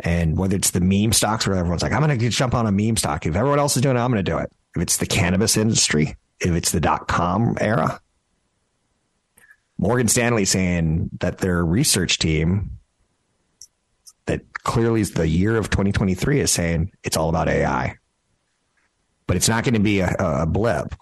And 0.00 0.36
whether 0.36 0.56
it's 0.56 0.70
the 0.70 0.80
meme 0.80 1.12
stocks 1.12 1.46
where 1.46 1.56
everyone's 1.56 1.82
like, 1.82 1.92
I'm 1.92 2.02
going 2.02 2.18
to 2.18 2.28
jump 2.28 2.54
on 2.54 2.66
a 2.66 2.72
meme 2.72 2.96
stock. 2.96 3.26
If 3.26 3.34
everyone 3.34 3.58
else 3.58 3.76
is 3.76 3.82
doing 3.82 3.96
it, 3.96 4.00
I'm 4.00 4.12
going 4.12 4.24
to 4.24 4.30
do 4.30 4.38
it. 4.38 4.52
If 4.76 4.82
it's 4.82 4.98
the 4.98 5.06
cannabis 5.06 5.56
industry, 5.56 6.16
if 6.40 6.50
it's 6.52 6.70
the 6.70 6.80
dot 6.80 7.08
com 7.08 7.56
era, 7.60 8.00
Morgan 9.78 10.08
Stanley 10.08 10.44
saying 10.44 11.10
that 11.20 11.38
their 11.38 11.64
research 11.64 12.18
team, 12.18 12.78
that 14.26 14.40
clearly 14.52 15.00
is 15.00 15.12
the 15.12 15.26
year 15.26 15.56
of 15.56 15.70
2023, 15.70 16.40
is 16.40 16.50
saying 16.50 16.92
it's 17.02 17.16
all 17.16 17.28
about 17.28 17.48
AI. 17.48 17.96
But 19.26 19.36
it's 19.36 19.48
not 19.48 19.64
going 19.64 19.74
to 19.74 19.80
be 19.80 20.00
a, 20.00 20.14
a 20.18 20.46
blip. 20.46 20.94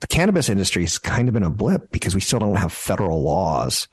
The 0.00 0.06
cannabis 0.06 0.48
industry 0.48 0.82
has 0.82 0.98
kind 0.98 1.28
of 1.28 1.34
been 1.34 1.42
a 1.42 1.50
blip 1.50 1.90
because 1.90 2.14
we 2.14 2.20
still 2.20 2.38
don't 2.38 2.56
have 2.56 2.72
federal 2.72 3.22
laws 3.22 3.86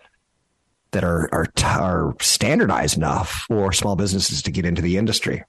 that 0.91 1.03
are 1.03 1.29
are, 1.33 1.47
are 1.65 2.15
standardized 2.21 2.97
enough 2.97 3.45
for 3.47 3.73
small 3.73 3.95
businesses 3.95 4.41
to 4.43 4.51
get 4.51 4.65
into 4.65 4.81
the 4.81 4.97
industry. 4.97 5.43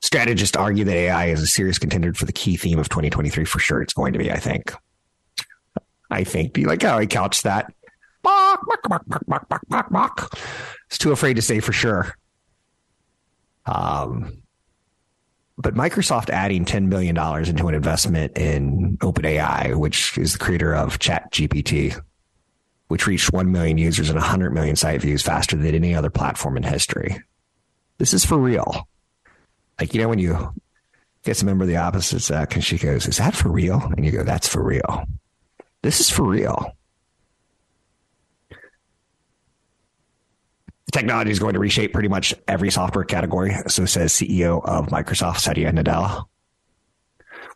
Strategists 0.00 0.56
argue 0.56 0.84
that 0.84 0.94
AI 0.94 1.26
is 1.26 1.42
a 1.42 1.46
serious 1.46 1.78
contender 1.78 2.12
for 2.14 2.26
the 2.26 2.32
key 2.32 2.56
theme 2.56 2.78
of 2.78 2.88
2023. 2.88 3.44
For 3.44 3.58
sure, 3.58 3.82
it's 3.82 3.94
going 3.94 4.12
to 4.12 4.18
be. 4.18 4.30
I 4.30 4.36
think. 4.36 4.72
I 6.10 6.24
think. 6.24 6.56
You 6.56 6.66
like 6.66 6.82
how 6.82 6.98
I 6.98 7.06
couch 7.06 7.42
that? 7.42 7.72
It's 10.86 10.98
too 10.98 11.12
afraid 11.12 11.34
to 11.34 11.42
say 11.42 11.60
for 11.60 11.72
sure. 11.72 12.14
Um, 13.66 14.43
but 15.56 15.74
Microsoft 15.74 16.30
adding 16.30 16.64
$10 16.64 16.90
billion 16.90 17.16
into 17.16 17.68
an 17.68 17.74
investment 17.74 18.36
in 18.36 18.98
OpenAI, 18.98 19.76
which 19.76 20.18
is 20.18 20.32
the 20.32 20.38
creator 20.38 20.74
of 20.74 20.98
ChatGPT, 20.98 22.00
which 22.88 23.06
reached 23.06 23.32
1 23.32 23.52
million 23.52 23.78
users 23.78 24.10
and 24.10 24.18
100 24.18 24.50
million 24.50 24.76
site 24.76 25.00
views 25.00 25.22
faster 25.22 25.56
than 25.56 25.74
any 25.74 25.94
other 25.94 26.10
platform 26.10 26.56
in 26.56 26.64
history. 26.64 27.22
This 27.98 28.12
is 28.12 28.24
for 28.24 28.36
real. 28.36 28.88
Like, 29.78 29.94
you 29.94 30.00
know, 30.00 30.08
when 30.08 30.18
you 30.18 30.52
get 31.24 31.40
a 31.40 31.46
member 31.46 31.64
of 31.64 31.68
the 31.68 31.76
opposite 31.76 32.20
sex 32.20 32.54
and 32.54 32.64
she 32.64 32.78
goes, 32.78 33.06
Is 33.06 33.18
that 33.18 33.34
for 33.34 33.48
real? 33.48 33.80
And 33.96 34.04
you 34.04 34.10
go, 34.10 34.24
That's 34.24 34.48
for 34.48 34.62
real. 34.62 35.04
This 35.82 36.00
is 36.00 36.10
for 36.10 36.24
real. 36.24 36.76
Technology 40.94 41.32
is 41.32 41.40
going 41.40 41.54
to 41.54 41.58
reshape 41.58 41.92
pretty 41.92 42.08
much 42.08 42.32
every 42.46 42.70
software 42.70 43.02
category, 43.02 43.52
so 43.66 43.84
says 43.84 44.12
CEO 44.12 44.64
of 44.64 44.86
Microsoft, 44.90 45.38
Satya 45.38 45.72
Nadella. 45.72 46.24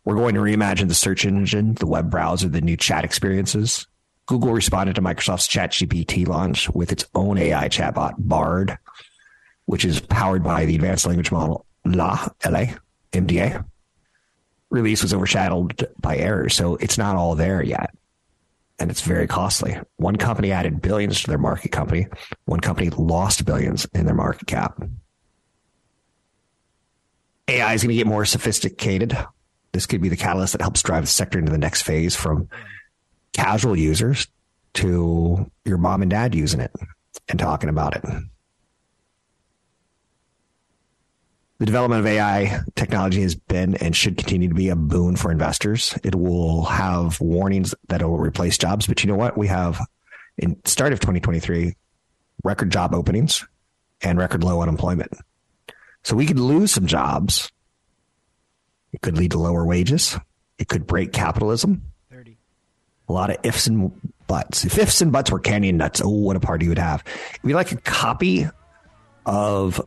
We're 0.03 0.17
going 0.17 0.35
to 0.35 0.41
reimagine 0.41 0.89
the 0.89 0.93
search 0.93 1.23
engine, 1.23 1.75
the 1.75 1.87
web 1.87 2.11
browser, 2.11 2.49
the 2.49 2.59
new 2.59 2.75
chat 2.75 3.05
experiences. 3.05 3.87
Google 4.25 4.51
responded 4.51 4.95
to 4.95 5.01
Microsoft's 5.01 5.47
ChatGPT 5.47 6.27
launch 6.27 6.69
with 6.71 6.91
its 6.91 7.05
own 7.15 7.37
AI 7.37 7.69
chatbot, 7.69 8.15
Bard, 8.17 8.77
which 9.67 9.85
is 9.85 10.01
powered 10.01 10.43
by 10.43 10.65
the 10.65 10.75
advanced 10.75 11.05
language 11.05 11.31
model 11.31 11.65
LA, 11.85 12.27
LA, 12.45 12.65
MDA. 13.13 13.63
Release 14.69 15.01
was 15.01 15.13
overshadowed 15.13 15.87
by 16.01 16.17
errors, 16.17 16.55
so 16.55 16.75
it's 16.75 16.97
not 16.97 17.15
all 17.15 17.35
there 17.35 17.63
yet. 17.63 17.95
And 18.79 18.89
it's 18.89 19.01
very 19.01 19.27
costly. 19.27 19.77
One 19.97 20.15
company 20.15 20.51
added 20.51 20.81
billions 20.81 21.21
to 21.21 21.27
their 21.27 21.37
market 21.37 21.71
company. 21.71 22.07
One 22.45 22.61
company 22.61 22.89
lost 22.89 23.45
billions 23.45 23.85
in 23.93 24.05
their 24.05 24.15
market 24.15 24.47
cap. 24.47 24.81
AI 27.49 27.73
is 27.73 27.83
going 27.83 27.89
to 27.89 27.95
get 27.95 28.07
more 28.07 28.25
sophisticated. 28.25 29.17
This 29.73 29.85
could 29.85 30.01
be 30.01 30.09
the 30.09 30.15
catalyst 30.15 30.53
that 30.53 30.61
helps 30.61 30.81
drive 30.81 31.03
the 31.03 31.07
sector 31.07 31.39
into 31.39 31.51
the 31.51 31.57
next 31.57 31.81
phase 31.81 32.15
from 32.15 32.47
casual 33.33 33.75
users 33.75 34.27
to 34.75 35.51
your 35.65 35.77
mom 35.77 36.01
and 36.01 36.11
dad 36.11 36.35
using 36.35 36.59
it 36.59 36.71
and 37.27 37.39
talking 37.39 37.69
about 37.69 37.95
it. 37.95 38.03
The 41.59 41.65
development 41.65 41.99
of 41.99 42.07
AI 42.07 42.61
technology 42.75 43.21
has 43.21 43.35
been 43.35 43.75
and 43.75 43.93
should 43.93 44.15
continue 44.15 44.47
to 44.47 44.55
be 44.55 44.69
a 44.69 44.77
boon 44.77 45.17
for 45.17 45.29
investors. 45.29 45.93
It 46.05 46.15
will 46.15 46.63
have 46.63 47.19
warnings 47.19 47.75
that 47.89 48.01
it 48.01 48.05
will 48.05 48.17
replace 48.17 48.57
jobs, 48.57 48.87
but 48.87 49.03
you 49.03 49.09
know 49.09 49.17
what? 49.17 49.37
We 49.37 49.47
have 49.47 49.85
in 50.37 50.57
start 50.65 50.93
of 50.93 51.01
2023 51.01 51.75
record 52.45 52.71
job 52.71 52.95
openings 52.95 53.45
and 54.01 54.17
record 54.17 54.41
low 54.41 54.61
unemployment. 54.61 55.11
So 56.03 56.15
we 56.15 56.25
could 56.25 56.39
lose 56.39 56.71
some 56.71 56.87
jobs. 56.87 57.51
It 58.93 59.01
could 59.01 59.17
lead 59.17 59.31
to 59.31 59.37
lower 59.37 59.65
wages. 59.65 60.17
It 60.57 60.69
could 60.69 60.87
break 60.87 61.11
capitalism 61.11 61.83
30. 62.09 62.37
a 63.09 63.13
lot 63.13 63.31
of 63.31 63.37
ifs 63.43 63.67
and 63.67 63.91
buts. 64.27 64.63
If 64.63 64.77
ifs 64.77 65.01
and 65.01 65.11
buts 65.11 65.29
were 65.29 65.39
candy 65.39 65.73
nuts, 65.73 66.01
oh, 66.01 66.07
what 66.07 66.37
a 66.37 66.39
party 66.39 66.65
you 66.65 66.69
would 66.69 66.77
have. 66.77 67.03
If 67.05 67.39
you 67.43 67.53
like 67.53 67.73
a 67.73 67.81
copy 67.81 68.47
of 69.25 69.81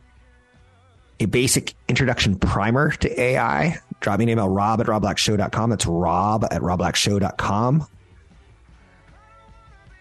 a 1.19 1.25
basic 1.25 1.73
introduction 1.87 2.37
primer 2.37 2.91
to 2.91 3.21
AI, 3.21 3.77
drop 3.99 4.19
me 4.19 4.25
an 4.25 4.29
email, 4.29 4.49
rob 4.49 4.81
at 4.81 4.87
robblackshow.com. 4.87 5.69
That's 5.69 5.85
rob 5.85 6.45
at 6.45 6.61
robblackshow.com. 6.61 7.87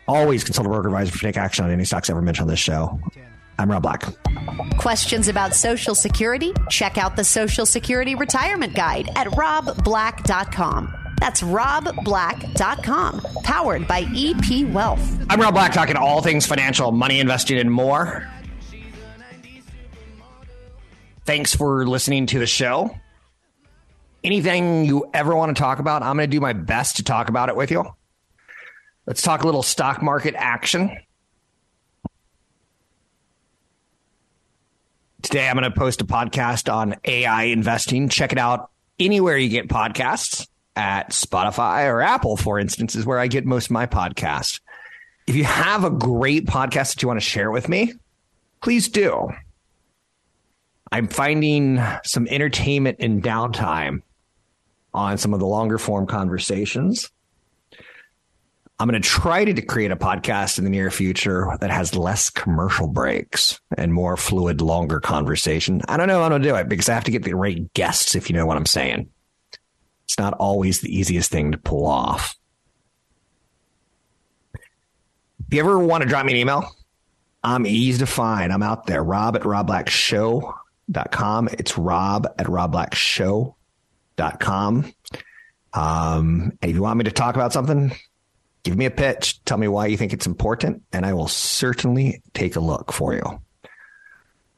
Always 0.09 0.45
consult 0.45 0.67
a 0.67 0.71
broker 0.71 0.89
advisor 0.89 1.13
for 1.13 1.19
take 1.19 1.37
action 1.37 1.65
on 1.65 1.71
any 1.71 1.85
stocks 1.85 2.11
ever 2.11 2.21
mentioned 2.21 2.45
on 2.45 2.49
this 2.49 2.59
show. 2.59 2.99
I'm 3.59 3.71
Rob 3.71 3.83
Black. 3.83 4.05
Questions 4.79 5.29
about 5.29 5.55
Social 5.55 5.95
Security? 5.95 6.53
Check 6.69 6.99
out 6.99 7.15
the 7.17 7.25
Social 7.25 7.65
Security 7.65 8.15
Retirement 8.15 8.75
Guide 8.75 9.11
at 9.15 9.29
robblack.com. 9.29 10.93
That's 11.21 11.43
robblack.com, 11.43 13.21
powered 13.45 13.87
by 13.87 14.01
EP 14.17 14.67
Wealth. 14.69 15.25
I'm 15.31 15.41
Rob 15.41 15.55
Black, 15.55 15.73
talking 15.73 15.95
all 15.95 16.21
things 16.21 16.47
financial, 16.47 16.91
money 16.91 17.21
investing, 17.21 17.59
and 17.59 17.71
more. 17.71 18.29
Thanks 21.25 21.55
for 21.55 21.87
listening 21.87 22.27
to 22.27 22.39
the 22.39 22.47
show. 22.47 22.97
Anything 24.25 24.85
you 24.85 25.09
ever 25.15 25.35
want 25.35 25.57
to 25.57 25.61
talk 25.61 25.79
about, 25.79 26.03
I'm 26.03 26.17
going 26.17 26.29
to 26.29 26.37
do 26.37 26.41
my 26.41 26.53
best 26.53 26.97
to 26.97 27.05
talk 27.05 27.29
about 27.29 27.49
it 27.49 27.57
with 27.57 27.71
you. 27.71 27.85
Let's 29.07 29.23
talk 29.23 29.43
a 29.43 29.47
little 29.47 29.63
stock 29.63 30.03
market 30.03 30.35
action. 30.37 30.97
Today, 35.23 35.49
I'm 35.49 35.57
going 35.57 35.71
to 35.71 35.77
post 35.77 36.01
a 36.01 36.05
podcast 36.05 36.73
on 36.73 36.97
AI 37.05 37.45
investing. 37.45 38.09
Check 38.09 38.33
it 38.33 38.39
out 38.39 38.71
anywhere 38.99 39.37
you 39.37 39.49
get 39.49 39.69
podcasts 39.69 40.49
at 40.75 41.11
Spotify 41.11 41.87
or 41.87 42.01
Apple, 42.01 42.37
for 42.37 42.59
instance, 42.59 42.97
is 42.97 43.07
where 43.07 43.19
I 43.19 43.29
get 43.29 43.45
most 43.45 43.67
of 43.67 43.71
my 43.73 43.87
podcasts. 43.87 44.61
If 45.27 45.37
you 45.37 45.45
have 45.45 45.85
a 45.85 45.91
great 45.91 46.47
podcast 46.47 46.95
that 46.95 47.03
you 47.03 47.09
want 47.09 47.21
to 47.21 47.27
share 47.27 47.51
with 47.51 47.69
me, 47.69 47.95
please 48.61 48.89
do. 48.89 49.31
I'm 50.93 51.09
finding 51.09 51.83
some 52.05 52.29
entertainment 52.29 52.99
and 53.01 53.23
downtime 53.23 54.03
on 54.93 55.17
some 55.17 55.33
of 55.33 55.41
the 55.41 55.47
longer 55.47 55.79
form 55.79 56.07
conversations. 56.07 57.11
I'm 58.79 58.89
going 58.89 59.01
to 59.01 59.09
try 59.09 59.45
to 59.45 59.63
create 59.63 59.91
a 59.91 59.97
podcast 59.97 60.59
in 60.59 60.65
the 60.65 60.71
near 60.71 60.91
future 60.91 61.57
that 61.61 61.71
has 61.71 61.95
less 61.95 62.29
commercial 62.29 62.89
breaks 62.89 63.59
and 63.79 63.95
more 63.95 64.19
fluid, 64.19 64.61
longer 64.61 65.01
conversation. 65.01 65.81
I 65.89 65.97
don't 65.97 66.09
know 66.09 66.21
how 66.21 66.29
to 66.29 66.39
do 66.39 66.57
it 66.57 66.69
because 66.69 66.91
I 66.91 66.95
have 66.95 67.05
to 67.05 67.11
get 67.11 67.23
the 67.23 67.35
right 67.35 67.73
guests, 67.73 68.15
if 68.15 68.29
you 68.29 68.37
know 68.37 68.45
what 68.45 68.59
I'm 68.59 68.67
saying. 68.67 69.09
It's 70.05 70.19
not 70.19 70.35
always 70.35 70.83
the 70.83 70.95
easiest 70.95 71.31
thing 71.31 71.53
to 71.53 71.59
pull 71.59 71.87
off. 71.87 72.35
If 74.55 75.55
you 75.55 75.61
ever 75.61 75.79
want 75.79 76.03
to 76.03 76.09
drop 76.09 76.27
me 76.27 76.33
an 76.33 76.39
email, 76.39 76.71
I'm 77.43 77.67
easy 77.67 78.01
to 78.01 78.07
find. 78.07 78.53
I'm 78.53 78.63
out 78.63 78.87
there. 78.87 79.03
Rob 79.03 79.37
at 79.37 79.89
robblackshow.com. 80.91 81.49
It's 81.53 81.79
rob 81.79 82.27
at 82.39 82.47
robblackshow.com. 82.47 84.93
Um, 85.75 86.53
and 86.61 86.71
if 86.71 86.77
you 86.77 86.83
want 86.83 86.99
me 86.99 87.05
to 87.05 87.11
talk 87.11 87.35
about 87.35 87.53
something, 87.53 87.93
give 88.63 88.77
me 88.77 88.85
a 88.87 88.91
pitch. 88.91 89.43
Tell 89.45 89.59
me 89.59 89.69
why 89.69 89.87
you 89.87 89.97
think 89.97 90.13
it's 90.13 90.27
important, 90.27 90.83
and 90.93 91.07
I 91.07 91.15
will 91.15 91.29
certainly 91.29 92.23
take 92.35 92.57
a 92.57 92.61
look 92.61 92.93
for 92.93 93.15
you. 93.15 93.23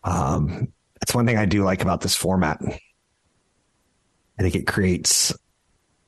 Um, 0.02 0.72
that's 1.00 1.14
one 1.14 1.26
thing 1.26 1.38
I 1.38 1.46
do 1.46 1.64
like 1.64 1.82
about 1.82 2.00
this 2.00 2.16
format. 2.16 2.60
I 4.38 4.42
think 4.42 4.56
it 4.56 4.66
creates 4.66 5.32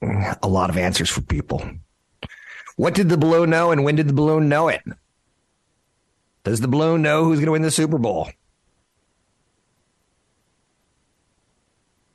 a 0.03 0.49
lot 0.49 0.71
of 0.71 0.77
answers 0.77 1.09
for 1.09 1.23
people. 1.23 1.63
What 2.77 2.95
did 2.95 3.09
the 3.09 3.17
balloon 3.17 3.51
know, 3.51 3.71
and 3.71 3.85
when 3.85 3.95
did 3.95 4.09
the 4.09 4.13
balloon 4.13 4.49
know 4.49 4.69
it? 4.69 4.83
Does 6.45 6.61
the 6.61 6.69
balloon 6.69 7.03
know 7.03 7.25
who's 7.25 7.39
going 7.39 7.47
to 7.47 7.53
win 7.53 7.63
the 7.63 7.71
Super 7.71 7.99
Bowl? 7.99 8.29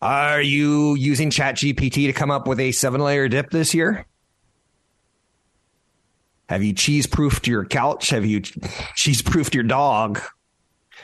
Are 0.02 0.42
you 0.42 0.96
using 0.96 1.30
ChatGPT 1.30 2.08
to 2.08 2.14
come 2.14 2.32
up 2.32 2.48
with 2.48 2.60
a 2.60 2.72
seven 2.72 3.02
layer 3.02 3.28
dip 3.28 3.52
this 3.52 3.76
year? 3.76 4.06
Have 6.50 6.64
you 6.64 6.74
cheese 6.74 7.06
proofed 7.06 7.46
your 7.48 7.66
couch? 7.66 8.10
Have 8.10 8.26
you 8.26 8.42
cheese 8.96 9.22
proofed 9.22 9.54
your 9.54 9.64
dog? 9.64 10.20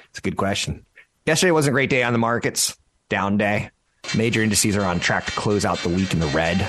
It's 0.10 0.20
a 0.20 0.22
good 0.22 0.36
question. 0.36 0.84
Yesterday 1.28 1.52
wasn't 1.52 1.74
a 1.74 1.76
great 1.76 1.92
day 1.92 2.02
on 2.02 2.12
the 2.12 2.20
markets. 2.20 2.76
Down 3.08 3.38
day. 3.38 3.70
Major 4.16 4.42
indices 4.42 4.76
are 4.76 4.84
on 4.84 5.00
track 5.00 5.26
to 5.26 5.32
close 5.34 5.64
out 5.64 5.78
the 5.80 5.90
week 5.90 6.14
in 6.14 6.20
the 6.20 6.28
red. 6.28 6.60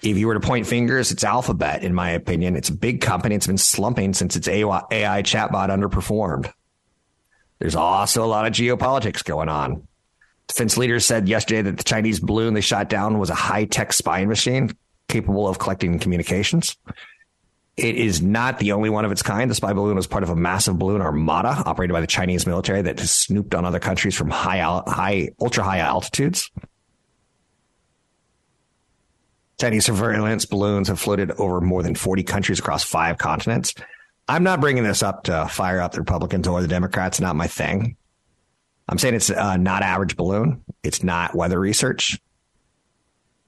If 0.00 0.16
you 0.16 0.26
were 0.26 0.34
to 0.34 0.40
point 0.40 0.66
fingers, 0.66 1.10
it's 1.10 1.24
Alphabet, 1.24 1.82
in 1.82 1.92
my 1.92 2.10
opinion. 2.10 2.56
It's 2.56 2.68
a 2.70 2.74
big 2.74 3.00
company. 3.00 3.34
It's 3.34 3.46
been 3.46 3.58
slumping 3.58 4.14
since 4.14 4.36
its 4.36 4.48
AI 4.48 5.22
chatbot 5.22 5.68
underperformed. 5.68 6.50
There's 7.58 7.74
also 7.74 8.24
a 8.24 8.26
lot 8.26 8.46
of 8.46 8.52
geopolitics 8.52 9.24
going 9.24 9.48
on. 9.48 9.86
Defense 10.48 10.76
leaders 10.76 11.04
said 11.04 11.28
yesterday 11.28 11.62
that 11.62 11.76
the 11.76 11.84
Chinese 11.84 12.20
balloon 12.20 12.54
they 12.54 12.60
shot 12.60 12.88
down 12.88 13.18
was 13.18 13.30
a 13.30 13.34
high 13.34 13.66
tech 13.66 13.92
spying 13.92 14.28
machine 14.28 14.74
capable 15.08 15.46
of 15.46 15.58
collecting 15.58 15.98
communications. 15.98 16.76
It 17.76 17.94
is 17.94 18.20
not 18.20 18.58
the 18.58 18.72
only 18.72 18.90
one 18.90 19.04
of 19.04 19.12
its 19.12 19.22
kind. 19.22 19.48
The 19.48 19.54
spy 19.54 19.72
balloon 19.72 19.94
was 19.94 20.08
part 20.08 20.24
of 20.24 20.30
a 20.30 20.36
massive 20.36 20.78
balloon 20.78 21.00
armada 21.00 21.62
operated 21.64 21.92
by 21.92 22.00
the 22.00 22.08
Chinese 22.08 22.44
military 22.44 22.82
that 22.82 22.98
has 22.98 23.12
snooped 23.12 23.54
on 23.54 23.64
other 23.64 23.78
countries 23.78 24.16
from 24.16 24.30
high, 24.30 24.58
high, 24.58 25.30
ultra 25.40 25.62
high 25.62 25.78
altitudes. 25.78 26.50
Chinese 29.60 29.86
surveillance 29.86 30.44
balloons 30.44 30.88
have 30.88 30.98
floated 30.98 31.30
over 31.32 31.60
more 31.60 31.82
than 31.82 31.94
40 31.94 32.24
countries 32.24 32.58
across 32.58 32.82
five 32.82 33.18
continents. 33.18 33.74
I'm 34.28 34.42
not 34.42 34.60
bringing 34.60 34.84
this 34.84 35.02
up 35.02 35.24
to 35.24 35.46
fire 35.48 35.80
up 35.80 35.92
the 35.92 36.00
Republicans 36.00 36.46
or 36.48 36.60
the 36.60 36.68
Democrats. 36.68 37.20
Not 37.20 37.36
my 37.36 37.46
thing. 37.46 37.96
I'm 38.88 38.98
saying 38.98 39.14
it's 39.14 39.30
uh, 39.30 39.56
not 39.56 39.82
average 39.82 40.16
balloon. 40.16 40.64
It's 40.82 41.02
not 41.02 41.34
weather 41.34 41.60
research. 41.60 42.18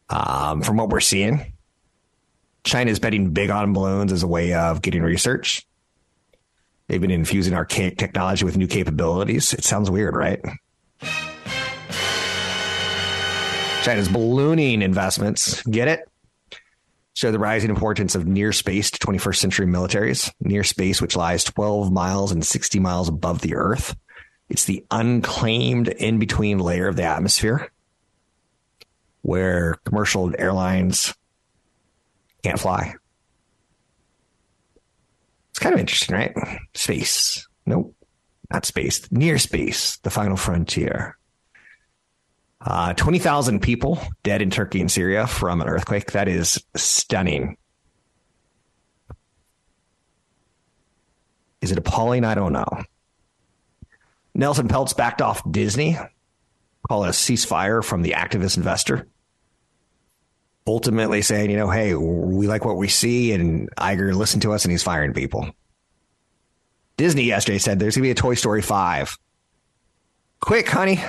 Um, 0.08 0.62
from 0.62 0.76
what 0.76 0.90
we're 0.90 1.00
seeing, 1.00 1.54
China 2.64 2.90
is 2.90 2.98
betting 2.98 3.30
big 3.30 3.50
on 3.50 3.72
balloons 3.72 4.12
as 4.12 4.22
a 4.22 4.26
way 4.26 4.54
of 4.54 4.82
getting 4.82 5.02
research. 5.02 5.66
They've 6.88 7.00
been 7.00 7.12
infusing 7.12 7.54
archaic 7.54 7.96
technology 7.96 8.44
with 8.44 8.56
new 8.56 8.66
capabilities. 8.66 9.54
It 9.54 9.64
sounds 9.64 9.90
weird, 9.90 10.16
right? 10.16 10.40
China's 13.82 14.08
ballooning 14.08 14.82
investments, 14.82 15.62
get 15.62 15.88
it? 15.88 16.00
Show 17.14 17.30
the 17.30 17.38
rising 17.38 17.70
importance 17.70 18.14
of 18.14 18.26
near 18.26 18.52
space 18.52 18.90
to 18.90 18.98
21st 18.98 19.36
century 19.36 19.66
militaries. 19.66 20.30
Near 20.40 20.64
space, 20.64 21.00
which 21.00 21.16
lies 21.16 21.44
12 21.44 21.92
miles 21.92 22.32
and 22.32 22.44
60 22.44 22.78
miles 22.80 23.08
above 23.08 23.40
the 23.40 23.54
Earth. 23.54 23.96
It's 24.50 24.64
the 24.64 24.84
unclaimed 24.90 25.88
in 25.88 26.18
between 26.18 26.58
layer 26.58 26.88
of 26.88 26.96
the 26.96 27.04
atmosphere 27.04 27.70
where 29.22 29.76
commercial 29.84 30.32
airlines 30.36 31.14
can't 32.42 32.58
fly. 32.58 32.94
It's 35.50 35.60
kind 35.60 35.72
of 35.72 35.80
interesting, 35.80 36.16
right? 36.16 36.34
Space. 36.74 37.46
Nope. 37.64 37.94
Not 38.50 38.66
space. 38.66 39.10
Near 39.12 39.38
space. 39.38 39.98
The 39.98 40.10
final 40.10 40.36
frontier. 40.36 41.16
Uh, 42.60 42.92
20,000 42.94 43.60
people 43.60 44.00
dead 44.24 44.42
in 44.42 44.50
Turkey 44.50 44.80
and 44.80 44.90
Syria 44.90 45.28
from 45.28 45.60
an 45.60 45.68
earthquake. 45.68 46.10
That 46.12 46.26
is 46.26 46.62
stunning. 46.74 47.56
Is 51.60 51.70
it 51.70 51.78
appalling? 51.78 52.24
I 52.24 52.34
don't 52.34 52.52
know. 52.52 52.84
Nelson 54.34 54.68
Peltz 54.68 54.96
backed 54.96 55.22
off 55.22 55.42
Disney, 55.50 55.96
call 56.88 57.04
it 57.04 57.08
a 57.08 57.12
ceasefire 57.12 57.84
from 57.84 58.02
the 58.02 58.12
activist 58.12 58.56
investor. 58.56 59.06
Ultimately 60.66 61.22
saying, 61.22 61.50
you 61.50 61.56
know, 61.56 61.70
hey, 61.70 61.94
we 61.94 62.46
like 62.46 62.64
what 62.64 62.76
we 62.76 62.88
see, 62.88 63.32
and 63.32 63.68
Iger 63.76 64.14
listened 64.14 64.42
to 64.42 64.52
us, 64.52 64.64
and 64.64 64.72
he's 64.72 64.82
firing 64.82 65.14
people. 65.14 65.50
Disney 66.96 67.24
yesterday 67.24 67.58
said 67.58 67.78
there's 67.78 67.96
going 67.96 68.02
to 68.02 68.08
be 68.08 68.10
a 68.10 68.14
Toy 68.14 68.34
Story 68.34 68.62
5. 68.62 69.18
Quick, 70.40 70.68
honey, 70.68 71.00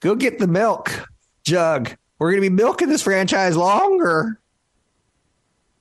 go 0.00 0.14
get 0.14 0.38
the 0.38 0.46
milk 0.46 1.08
jug. 1.44 1.90
We're 2.18 2.30
going 2.30 2.42
to 2.42 2.50
be 2.50 2.54
milking 2.54 2.88
this 2.88 3.02
franchise 3.02 3.56
longer. 3.56 4.40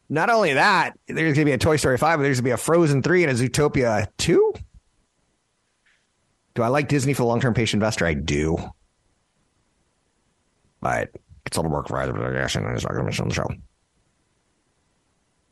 Not 0.10 0.30
only 0.30 0.54
that, 0.54 0.94
there's 1.08 1.36
going 1.36 1.46
to 1.46 1.46
be 1.46 1.52
a 1.52 1.58
Toy 1.58 1.78
Story 1.78 1.98
5, 1.98 2.18
but 2.18 2.24
there's 2.24 2.38
going 2.38 2.44
to 2.44 2.50
be 2.50 2.52
a 2.52 2.58
Frozen 2.58 3.02
3 3.02 3.24
and 3.24 3.32
a 3.32 3.36
Zootopia 3.36 4.08
2. 4.18 4.54
Do 6.56 6.64
I 6.64 6.70
like 6.70 6.88
Disney 6.88 7.14
for 7.14 7.24
the 7.24 7.28
long 7.28 7.42
term 7.42 7.54
patient 7.54 7.82
investor? 7.82 8.06
I 8.06 8.14
do. 8.14 8.58
But 10.82 11.12
it's 11.46 11.58
a 11.58 11.62
little 11.62 11.72
work 11.72 11.90
for 11.90 11.98
either 11.98 12.14
guess, 12.34 12.56
and 12.56 12.66
I'm 12.66 12.74
just 12.74 12.86
not 12.86 12.94
going 12.94 13.02
to 13.02 13.04
mention 13.04 13.24
on 13.24 13.30
the 13.30 13.36
show. 13.36 13.50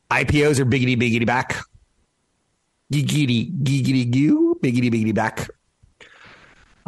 IPOs 0.09 0.59
are 0.59 0.65
biggity 0.65 0.95
biggity 0.95 1.25
back. 1.25 1.57
Giggity 2.91 3.51
giggity 3.63 4.09
goo. 4.09 4.57
Biggity 4.61 4.91
biggity 4.91 5.13
back. 5.13 5.49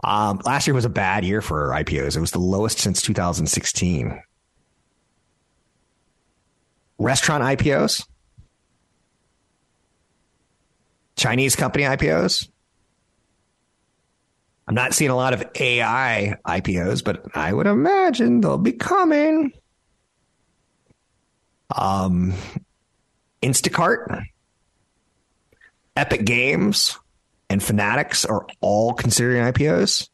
Um, 0.03 0.39
last 0.45 0.67
year 0.67 0.73
was 0.73 0.85
a 0.85 0.89
bad 0.89 1.25
year 1.25 1.41
for 1.41 1.69
IPOs. 1.69 2.15
It 2.15 2.19
was 2.19 2.31
the 2.31 2.39
lowest 2.39 2.79
since 2.79 3.01
2016. 3.01 4.21
Restaurant 6.97 7.43
IPOs, 7.43 8.07
Chinese 11.17 11.55
company 11.55 11.83
IPOs, 11.83 12.47
I'm 14.67 14.75
not 14.75 14.93
seeing 14.93 15.11
a 15.11 15.15
lot 15.15 15.33
of 15.33 15.43
AI 15.59 16.35
IPOs, 16.45 17.03
but 17.03 17.25
I 17.35 17.53
would 17.53 17.67
imagine 17.67 18.41
they'll 18.41 18.57
be 18.57 18.71
coming. 18.71 19.51
Um, 21.75 22.33
Instacart, 23.43 24.23
Epic 25.95 26.25
Games, 26.25 26.97
and 27.49 27.61
Fanatics 27.61 28.25
are 28.25 28.47
all 28.59 28.93
considering 28.93 29.43
IPOs. 29.43 30.09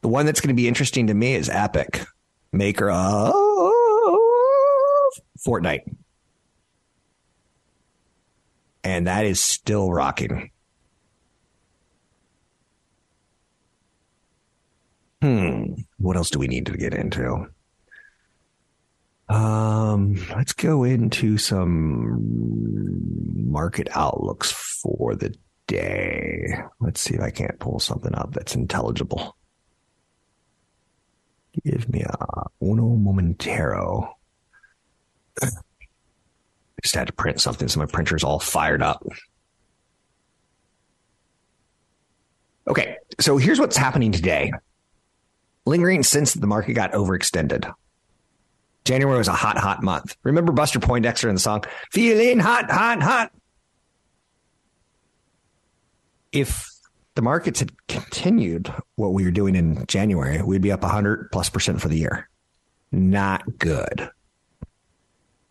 The 0.00 0.08
one 0.08 0.24
that's 0.24 0.40
going 0.40 0.54
to 0.54 0.60
be 0.60 0.68
interesting 0.68 1.08
to 1.08 1.14
me 1.14 1.34
is 1.34 1.50
Epic, 1.50 2.06
maker 2.52 2.90
of 2.90 3.34
Fortnite. 5.46 5.82
And 8.82 9.06
that 9.08 9.26
is 9.26 9.42
still 9.42 9.92
rocking. 9.92 10.50
Hmm. 15.22 15.74
What 15.98 16.16
else 16.16 16.30
do 16.30 16.38
we 16.38 16.46
need 16.46 16.66
to 16.66 16.76
get 16.76 16.94
into? 16.94 17.46
Um, 19.28 20.14
let's 20.36 20.52
go 20.52 20.84
into 20.84 21.36
some 21.38 23.50
market 23.50 23.88
outlooks 23.92 24.52
for 24.52 25.16
the 25.16 25.34
day. 25.66 26.60
Let's 26.80 27.00
see 27.00 27.14
if 27.14 27.20
I 27.20 27.30
can't 27.30 27.58
pull 27.58 27.80
something 27.80 28.14
up 28.14 28.32
that's 28.32 28.54
intelligible. 28.54 29.36
Give 31.64 31.88
me 31.88 32.02
a 32.02 32.44
uno 32.62 32.96
momentero. 32.96 34.12
I 35.42 35.48
just 36.82 36.94
had 36.94 37.08
to 37.08 37.12
print 37.12 37.40
something, 37.40 37.66
so 37.66 37.80
my 37.80 37.86
printer's 37.86 38.22
all 38.22 38.38
fired 38.38 38.82
up. 38.82 39.04
Okay, 42.68 42.96
So 43.20 43.38
here's 43.38 43.58
what's 43.58 43.76
happening 43.76 44.12
today. 44.12 44.52
Lingering 45.66 46.04
since 46.04 46.32
the 46.32 46.46
market 46.46 46.74
got 46.74 46.92
overextended. 46.92 47.70
January 48.84 49.18
was 49.18 49.28
a 49.28 49.32
hot, 49.32 49.58
hot 49.58 49.82
month. 49.82 50.16
Remember 50.22 50.52
Buster 50.52 50.78
Poindexter 50.78 51.28
in 51.28 51.34
the 51.34 51.40
song, 51.40 51.64
Feeling 51.90 52.38
Hot, 52.38 52.70
Hot, 52.70 53.02
Hot? 53.02 53.32
If 56.30 56.68
the 57.16 57.22
markets 57.22 57.58
had 57.58 57.86
continued 57.88 58.72
what 58.94 59.12
we 59.12 59.24
were 59.24 59.32
doing 59.32 59.56
in 59.56 59.84
January, 59.86 60.40
we'd 60.40 60.62
be 60.62 60.70
up 60.70 60.82
100 60.82 61.32
plus 61.32 61.50
percent 61.50 61.80
for 61.80 61.88
the 61.88 61.98
year. 61.98 62.28
Not 62.92 63.58
good. 63.58 64.08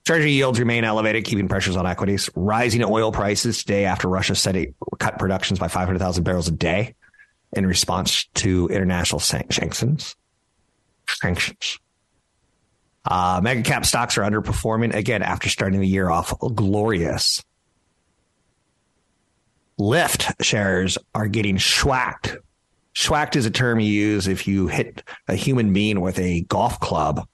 Treasury 0.05 0.31
yields 0.31 0.59
remain 0.59 0.83
elevated, 0.85 1.25
keeping 1.25 1.49
pressures 1.49 1.75
on 1.75 1.85
equities. 1.85 2.29
Rising 2.35 2.83
oil 2.83 3.11
prices 3.11 3.57
today 3.57 3.85
after 3.85 4.07
Russia 4.07 4.35
said 4.35 4.55
it 4.55 4.75
cut 4.99 5.19
productions 5.19 5.59
by 5.59 5.67
500,000 5.67 6.23
barrels 6.23 6.47
a 6.47 6.51
day 6.51 6.95
in 7.55 7.65
response 7.65 8.25
to 8.35 8.67
international 8.67 9.19
sanctions. 9.19 10.15
Sanctions. 11.07 11.79
Uh, 13.05 13.39
mega 13.43 13.61
cap 13.61 13.85
stocks 13.85 14.17
are 14.17 14.23
underperforming 14.23 14.93
again 14.95 15.21
after 15.21 15.49
starting 15.49 15.79
the 15.79 15.87
year 15.87 16.09
off 16.09 16.33
glorious. 16.55 17.43
Lyft 19.79 20.33
shares 20.43 20.97
are 21.13 21.27
getting 21.27 21.57
schwacked. 21.57 22.37
Schwacked 22.95 23.35
is 23.35 23.45
a 23.45 23.51
term 23.51 23.79
you 23.79 23.89
use 23.89 24.27
if 24.27 24.47
you 24.47 24.67
hit 24.67 25.03
a 25.27 25.35
human 25.35 25.73
being 25.73 25.99
with 25.99 26.17
a 26.17 26.41
golf 26.43 26.79
club 26.79 27.27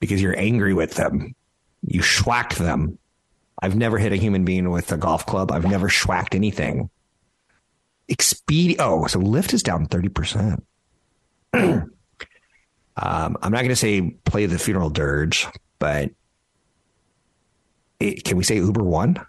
because 0.00 0.20
you're 0.20 0.38
angry 0.38 0.74
with 0.74 0.94
them. 0.94 1.34
You 1.82 2.00
schwacked 2.00 2.56
them. 2.56 2.98
I've 3.60 3.76
never 3.76 3.98
hit 3.98 4.12
a 4.12 4.16
human 4.16 4.44
being 4.44 4.70
with 4.70 4.90
a 4.90 4.96
golf 4.96 5.26
club. 5.26 5.52
I've 5.52 5.68
never 5.68 5.88
schwacked 5.88 6.34
anything. 6.34 6.90
Expedia. 8.10 8.76
Oh, 8.78 9.06
so 9.06 9.20
Lyft 9.20 9.54
is 9.54 9.62
down 9.62 9.86
30%. 9.86 10.62
um, 11.54 11.88
I'm 12.96 13.36
not 13.40 13.50
going 13.50 13.68
to 13.68 13.76
say 13.76 14.16
play 14.24 14.46
the 14.46 14.58
funeral 14.58 14.90
dirge, 14.90 15.46
but 15.78 16.10
it, 18.00 18.24
can 18.24 18.36
we 18.36 18.44
say 18.44 18.56
Uber 18.56 18.82
won? 18.82 19.24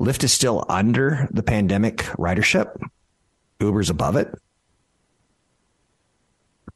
Lyft 0.00 0.24
is 0.24 0.32
still 0.32 0.64
under 0.68 1.28
the 1.30 1.42
pandemic 1.42 1.98
ridership. 2.18 2.76
Uber's 3.60 3.90
above 3.90 4.16
it. 4.16 4.34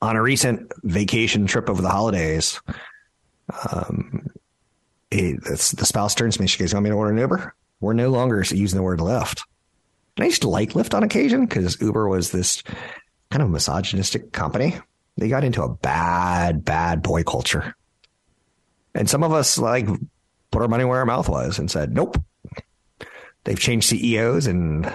On 0.00 0.14
a 0.14 0.22
recent 0.22 0.72
vacation 0.84 1.46
trip 1.46 1.68
over 1.68 1.82
the 1.82 1.88
holidays, 1.88 2.60
um, 3.72 4.28
it, 5.10 5.42
the 5.42 5.86
spouse 5.86 6.14
turns 6.14 6.36
to 6.36 6.42
me. 6.42 6.46
She 6.46 6.58
goes, 6.58 6.72
"You 6.72 6.76
want 6.76 6.84
me 6.84 6.90
to 6.90 6.96
order 6.96 7.12
an 7.12 7.18
Uber?" 7.18 7.54
We're 7.80 7.94
no 7.94 8.10
longer 8.10 8.44
using 8.48 8.76
the 8.76 8.82
word 8.82 9.00
Lyft. 9.00 9.42
And 10.18 10.24
I 10.24 10.26
used 10.26 10.42
to 10.42 10.48
like 10.48 10.72
Lyft 10.72 10.94
on 10.94 11.04
occasion 11.04 11.46
because 11.46 11.80
Uber 11.80 12.08
was 12.08 12.32
this 12.32 12.64
kind 13.30 13.40
of 13.40 13.50
misogynistic 13.50 14.32
company. 14.32 14.74
They 15.16 15.28
got 15.28 15.44
into 15.44 15.62
a 15.62 15.68
bad, 15.68 16.64
bad 16.64 17.04
boy 17.04 17.22
culture. 17.22 17.76
And 18.96 19.08
some 19.08 19.22
of 19.22 19.32
us 19.32 19.58
like 19.58 19.86
put 20.50 20.60
our 20.60 20.66
money 20.66 20.84
where 20.84 20.98
our 20.98 21.06
mouth 21.06 21.28
was 21.28 21.60
and 21.60 21.70
said, 21.70 21.94
nope. 21.94 22.20
They've 23.44 23.60
changed 23.60 23.88
CEOs 23.88 24.48
and 24.48 24.92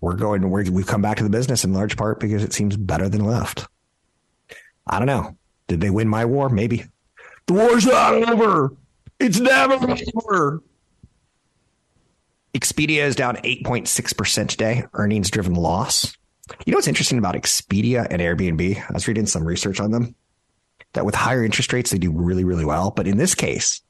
we're 0.00 0.14
going, 0.14 0.50
we 0.50 0.70
we've 0.70 0.86
come 0.86 1.02
back 1.02 1.18
to 1.18 1.22
the 1.22 1.28
business 1.28 1.62
in 1.62 1.74
large 1.74 1.98
part 1.98 2.18
because 2.18 2.42
it 2.42 2.54
seems 2.54 2.78
better 2.78 3.10
than 3.10 3.20
Lyft. 3.20 3.66
I 4.86 4.98
don't 4.98 5.06
know. 5.06 5.36
Did 5.68 5.82
they 5.82 5.90
win 5.90 6.08
my 6.08 6.24
war? 6.24 6.48
Maybe. 6.48 6.86
The 7.44 7.52
war's 7.52 7.84
not 7.84 8.14
over. 8.14 8.72
It's 9.20 9.38
never 9.38 9.74
over. 10.16 10.62
Expedia 12.56 13.02
is 13.02 13.14
down 13.14 13.36
8.6% 13.36 14.48
today, 14.48 14.84
earnings 14.94 15.30
driven 15.30 15.52
loss. 15.52 16.16
You 16.64 16.70
know 16.70 16.78
what's 16.78 16.88
interesting 16.88 17.18
about 17.18 17.34
Expedia 17.34 18.06
and 18.08 18.22
Airbnb? 18.22 18.78
I 18.78 18.92
was 18.94 19.06
reading 19.06 19.26
some 19.26 19.44
research 19.44 19.78
on 19.78 19.90
them 19.90 20.14
that 20.94 21.04
with 21.04 21.14
higher 21.14 21.44
interest 21.44 21.74
rates, 21.74 21.90
they 21.90 21.98
do 21.98 22.10
really, 22.10 22.44
really 22.44 22.64
well. 22.64 22.90
But 22.90 23.06
in 23.06 23.18
this 23.18 23.34
case, 23.34 23.82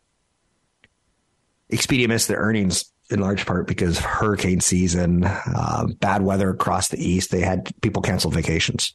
Expedia 1.71 2.09
missed 2.09 2.27
their 2.27 2.39
earnings 2.39 2.93
in 3.09 3.21
large 3.21 3.47
part 3.47 3.69
because 3.69 3.99
of 3.99 4.05
hurricane 4.05 4.61
season, 4.61 5.23
uh, 5.23 5.87
bad 6.01 6.23
weather 6.23 6.51
across 6.51 6.89
the 6.89 6.99
east. 6.99 7.31
They 7.31 7.43
had 7.43 7.71
people 7.83 8.03
cancel 8.03 8.33
vacations. 8.33 8.95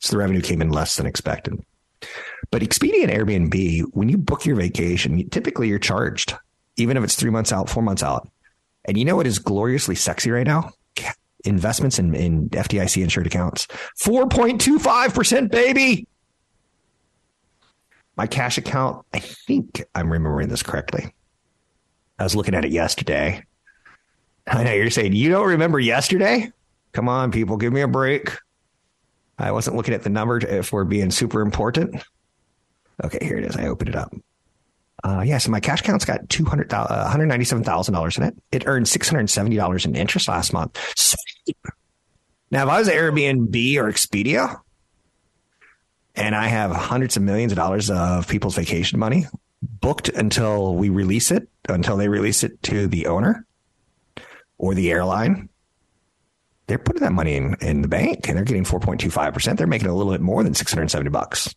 So 0.00 0.10
the 0.10 0.18
revenue 0.18 0.40
came 0.40 0.60
in 0.60 0.70
less 0.70 0.96
than 0.96 1.06
expected. 1.06 1.54
But 2.50 2.62
Expedia 2.62 3.04
and 3.04 3.12
Airbnb, 3.12 3.82
when 3.92 4.08
you 4.08 4.18
book 4.18 4.44
your 4.44 4.56
vacation, 4.56 5.30
typically 5.30 5.68
you're 5.68 5.78
charged, 5.78 6.34
even 6.76 6.96
if 6.96 7.04
it's 7.04 7.14
three 7.14 7.30
months 7.30 7.52
out, 7.52 7.68
four 7.68 7.84
months 7.84 8.02
out. 8.02 8.28
And 8.84 8.96
you 8.96 9.04
know 9.04 9.16
what 9.16 9.26
is 9.26 9.38
gloriously 9.38 9.94
sexy 9.94 10.30
right 10.30 10.46
now? 10.46 10.70
Investments 11.44 11.98
in, 11.98 12.14
in 12.14 12.50
FDIC 12.50 13.02
insured 13.02 13.26
accounts. 13.26 13.66
4.25%, 14.02 15.50
baby. 15.50 16.06
My 18.16 18.26
cash 18.26 18.58
account, 18.58 19.04
I 19.14 19.20
think 19.20 19.82
I'm 19.94 20.12
remembering 20.12 20.48
this 20.48 20.62
correctly. 20.62 21.14
I 22.18 22.24
was 22.24 22.36
looking 22.36 22.54
at 22.54 22.64
it 22.64 22.70
yesterday. 22.70 23.44
I 24.46 24.64
know 24.64 24.72
you're 24.72 24.90
saying, 24.90 25.14
you 25.14 25.30
don't 25.30 25.48
remember 25.48 25.78
yesterday? 25.78 26.50
Come 26.92 27.08
on, 27.08 27.30
people, 27.30 27.56
give 27.56 27.72
me 27.72 27.80
a 27.80 27.88
break. 27.88 28.36
I 29.38 29.52
wasn't 29.52 29.76
looking 29.76 29.94
at 29.94 30.02
the 30.02 30.10
number 30.10 30.36
uh, 30.36 30.56
if 30.56 30.72
we're 30.72 30.84
being 30.84 31.10
super 31.10 31.40
important. 31.40 32.02
Okay, 33.02 33.24
here 33.24 33.38
it 33.38 33.44
is. 33.44 33.56
I 33.56 33.68
opened 33.68 33.88
it 33.88 33.96
up. 33.96 34.14
Uh, 35.02 35.22
yeah, 35.24 35.38
so 35.38 35.50
my 35.50 35.60
cash 35.60 35.80
account's 35.80 36.04
got 36.04 36.28
two 36.28 36.44
hundred 36.44 36.72
uh, 36.72 37.10
in 37.16 38.22
it. 38.22 38.34
It 38.52 38.66
earned 38.66 38.88
six 38.88 39.08
hundred 39.08 39.30
seventy 39.30 39.56
dollars 39.56 39.86
in 39.86 39.94
interest 39.94 40.28
last 40.28 40.52
month. 40.52 40.78
Now, 42.50 42.64
if 42.64 42.68
I 42.68 42.78
was 42.78 42.88
Airbnb 42.88 43.76
or 43.76 43.90
Expedia, 43.90 44.60
and 46.16 46.34
I 46.34 46.48
have 46.48 46.72
hundreds 46.72 47.16
of 47.16 47.22
millions 47.22 47.52
of 47.52 47.56
dollars 47.56 47.90
of 47.90 48.28
people's 48.28 48.56
vacation 48.56 48.98
money 48.98 49.26
booked 49.62 50.08
until 50.08 50.74
we 50.74 50.88
release 50.88 51.30
it, 51.30 51.48
until 51.68 51.96
they 51.96 52.08
release 52.08 52.42
it 52.42 52.62
to 52.64 52.86
the 52.86 53.06
owner 53.06 53.46
or 54.58 54.74
the 54.74 54.90
airline, 54.90 55.48
they're 56.66 56.78
putting 56.78 57.02
that 57.02 57.12
money 57.12 57.36
in, 57.36 57.56
in 57.60 57.82
the 57.82 57.88
bank 57.88 58.28
and 58.28 58.36
they're 58.36 58.44
getting 58.44 58.64
4.25%. 58.64 59.56
They're 59.56 59.66
making 59.66 59.88
a 59.88 59.94
little 59.94 60.12
bit 60.12 60.20
more 60.20 60.42
than 60.42 60.54
670 60.54 61.10
bucks. 61.10 61.54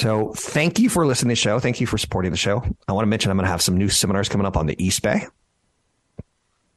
So 0.00 0.32
thank 0.34 0.78
you 0.78 0.88
for 0.88 1.06
listening 1.06 1.28
to 1.28 1.32
the 1.32 1.36
show. 1.36 1.58
Thank 1.58 1.78
you 1.78 1.86
for 1.86 1.98
supporting 1.98 2.30
the 2.30 2.38
show. 2.38 2.64
I 2.88 2.92
want 2.92 3.02
to 3.02 3.06
mention 3.06 3.30
I'm 3.30 3.36
going 3.36 3.44
to 3.44 3.50
have 3.50 3.60
some 3.60 3.76
new 3.76 3.90
seminars 3.90 4.30
coming 4.30 4.46
up 4.46 4.56
on 4.56 4.64
the 4.64 4.82
East 4.82 5.02
Bay 5.02 5.26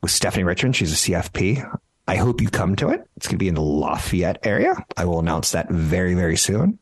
with 0.02 0.12
Stephanie 0.12 0.44
Richmond. 0.44 0.76
She's 0.76 0.92
a 0.92 1.12
CFP. 1.12 1.80
I 2.06 2.16
hope 2.18 2.42
you 2.42 2.50
come 2.50 2.76
to 2.76 2.90
it. 2.90 3.08
It's 3.16 3.28
going 3.28 3.36
to 3.36 3.38
be 3.38 3.48
in 3.48 3.56
the 3.56 3.62
Lafayette 3.62 4.46
area. 4.46 4.76
I 4.98 5.06
will 5.06 5.20
announce 5.20 5.52
that 5.52 5.72
very, 5.72 6.16
very 6.16 6.36
soon. 6.36 6.80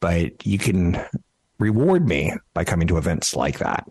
But 0.00 0.46
you 0.46 0.56
can 0.56 0.98
reward 1.58 2.08
me 2.08 2.32
by 2.54 2.64
coming 2.64 2.88
to 2.88 2.96
events 2.96 3.36
like 3.36 3.58
that. 3.58 3.86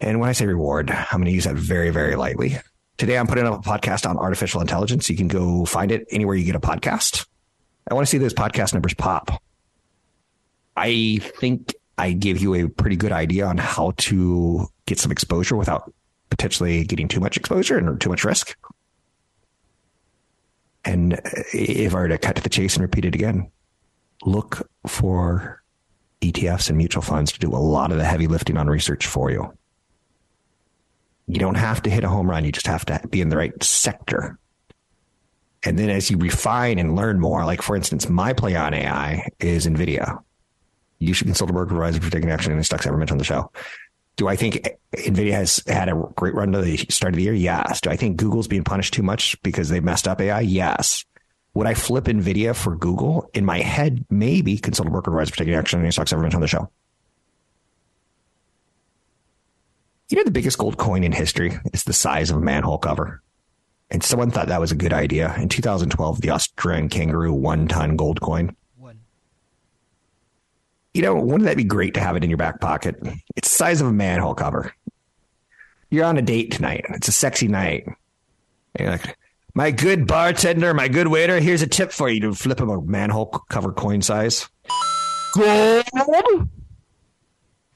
And 0.00 0.20
when 0.20 0.28
I 0.28 0.34
say 0.34 0.46
reward, 0.46 0.88
I'm 0.88 1.18
going 1.18 1.24
to 1.24 1.32
use 1.32 1.46
that 1.46 1.56
very, 1.56 1.90
very 1.90 2.14
lightly. 2.14 2.58
Today, 2.96 3.18
I'm 3.18 3.26
putting 3.26 3.44
up 3.44 3.66
a 3.66 3.68
podcast 3.68 4.08
on 4.08 4.18
artificial 4.18 4.60
intelligence. 4.60 5.10
You 5.10 5.16
can 5.16 5.26
go 5.26 5.64
find 5.64 5.90
it 5.90 6.06
anywhere 6.12 6.36
you 6.36 6.44
get 6.44 6.54
a 6.54 6.60
podcast. 6.60 7.26
I 7.90 7.94
want 7.94 8.06
to 8.06 8.10
see 8.10 8.18
those 8.18 8.34
podcast 8.34 8.72
numbers 8.72 8.94
pop. 8.94 9.42
I 10.76 11.18
think 11.22 11.74
I 11.98 12.12
give 12.12 12.40
you 12.40 12.54
a 12.54 12.68
pretty 12.68 12.96
good 12.96 13.12
idea 13.12 13.46
on 13.46 13.56
how 13.58 13.92
to 13.96 14.66
get 14.86 14.98
some 14.98 15.10
exposure 15.10 15.56
without 15.56 15.92
potentially 16.30 16.84
getting 16.84 17.08
too 17.08 17.20
much 17.20 17.36
exposure 17.36 17.78
and 17.78 18.00
too 18.00 18.10
much 18.10 18.24
risk. 18.24 18.56
And 20.84 21.20
if 21.52 21.94
I 21.94 21.98
were 21.98 22.08
to 22.08 22.18
cut 22.18 22.36
to 22.36 22.42
the 22.42 22.48
chase 22.48 22.76
and 22.76 22.82
repeat 22.82 23.06
it 23.06 23.14
again, 23.14 23.50
look 24.24 24.68
for 24.86 25.62
ETFs 26.20 26.68
and 26.68 26.78
mutual 26.78 27.02
funds 27.02 27.32
to 27.32 27.38
do 27.38 27.48
a 27.48 27.56
lot 27.56 27.90
of 27.90 27.98
the 27.98 28.04
heavy 28.04 28.26
lifting 28.26 28.56
on 28.56 28.68
research 28.68 29.06
for 29.06 29.30
you. 29.30 29.52
You 31.26 31.38
don't 31.38 31.56
have 31.56 31.82
to 31.82 31.90
hit 31.90 32.04
a 32.04 32.08
home 32.08 32.30
run. 32.30 32.44
You 32.44 32.52
just 32.52 32.68
have 32.68 32.84
to 32.86 33.00
be 33.08 33.20
in 33.20 33.30
the 33.30 33.36
right 33.36 33.60
sector. 33.62 34.38
And 35.64 35.76
then 35.78 35.90
as 35.90 36.10
you 36.10 36.18
refine 36.18 36.78
and 36.78 36.94
learn 36.94 37.18
more, 37.18 37.44
like 37.44 37.62
for 37.62 37.74
instance, 37.74 38.08
my 38.08 38.32
play 38.32 38.54
on 38.54 38.72
AI 38.72 39.28
is 39.40 39.66
NVIDIA 39.66 40.20
you 40.98 41.14
should 41.14 41.26
consult 41.26 41.50
a 41.50 41.52
broker 41.52 41.74
advisor 41.74 42.00
for 42.00 42.10
taking 42.10 42.30
action 42.30 42.52
in 42.52 42.58
the 42.58 42.64
stocks 42.64 42.86
ever 42.86 42.96
mentioned 42.96 43.16
on 43.16 43.18
the 43.18 43.24
show. 43.24 43.50
Do 44.16 44.28
I 44.28 44.36
think 44.36 44.66
NVIDIA 44.96 45.32
has 45.32 45.62
had 45.66 45.90
a 45.90 45.94
great 46.16 46.34
run 46.34 46.52
to 46.52 46.62
the 46.62 46.78
start 46.88 47.12
of 47.12 47.16
the 47.16 47.22
year? 47.22 47.34
Yes. 47.34 47.82
Do 47.82 47.90
I 47.90 47.96
think 47.96 48.16
Google's 48.16 48.48
being 48.48 48.64
punished 48.64 48.94
too 48.94 49.02
much 49.02 49.40
because 49.42 49.68
they 49.68 49.80
messed 49.80 50.08
up 50.08 50.20
AI? 50.20 50.40
Yes. 50.40 51.04
Would 51.52 51.66
I 51.66 51.74
flip 51.74 52.04
NVIDIA 52.04 52.54
for 52.54 52.76
Google? 52.76 53.30
In 53.34 53.44
my 53.44 53.60
head, 53.60 54.04
maybe 54.10 54.56
consult 54.56 54.88
a 54.88 54.90
broker 54.90 55.10
advisor 55.10 55.32
for 55.32 55.38
taking 55.38 55.54
action 55.54 55.80
in 55.80 55.84
any 55.84 55.92
stocks 55.92 56.12
ever 56.12 56.22
mentioned 56.22 56.38
on 56.38 56.42
the 56.42 56.48
show. 56.48 56.70
You 60.08 60.16
know, 60.16 60.24
the 60.24 60.30
biggest 60.30 60.58
gold 60.58 60.78
coin 60.78 61.02
in 61.02 61.12
history 61.12 61.58
is 61.72 61.84
the 61.84 61.92
size 61.92 62.30
of 62.30 62.36
a 62.36 62.40
manhole 62.40 62.78
cover. 62.78 63.22
And 63.90 64.02
someone 64.02 64.30
thought 64.30 64.48
that 64.48 64.60
was 64.60 64.72
a 64.72 64.76
good 64.76 64.92
idea. 64.92 65.34
In 65.36 65.48
2012, 65.48 66.20
the 66.20 66.30
Australian 66.30 66.88
kangaroo 66.88 67.32
one 67.32 67.68
ton 67.68 67.96
gold 67.96 68.20
coin 68.20 68.54
you 70.96 71.02
know, 71.02 71.14
wouldn't 71.14 71.44
that 71.44 71.58
be 71.58 71.64
great 71.64 71.92
to 71.94 72.00
have 72.00 72.16
it 72.16 72.24
in 72.24 72.30
your 72.30 72.38
back 72.38 72.58
pocket? 72.58 72.96
It's 73.36 73.50
the 73.50 73.54
size 73.54 73.82
of 73.82 73.86
a 73.86 73.92
manhole 73.92 74.34
cover. 74.34 74.72
You're 75.90 76.06
on 76.06 76.16
a 76.16 76.22
date 76.22 76.52
tonight. 76.52 76.86
It's 76.88 77.08
a 77.08 77.12
sexy 77.12 77.48
night. 77.48 77.86
Like, 78.80 79.16
my 79.54 79.70
good 79.70 80.06
bartender, 80.06 80.72
my 80.72 80.88
good 80.88 81.08
waiter, 81.08 81.38
here's 81.38 81.60
a 81.60 81.66
tip 81.66 81.92
for 81.92 82.08
you 82.08 82.20
to 82.20 82.34
flip 82.34 82.60
him 82.60 82.70
a 82.70 82.80
manhole 82.80 83.26
cover 83.26 83.72
coin 83.72 84.00
size. 84.00 84.48
Gold. 85.34 86.48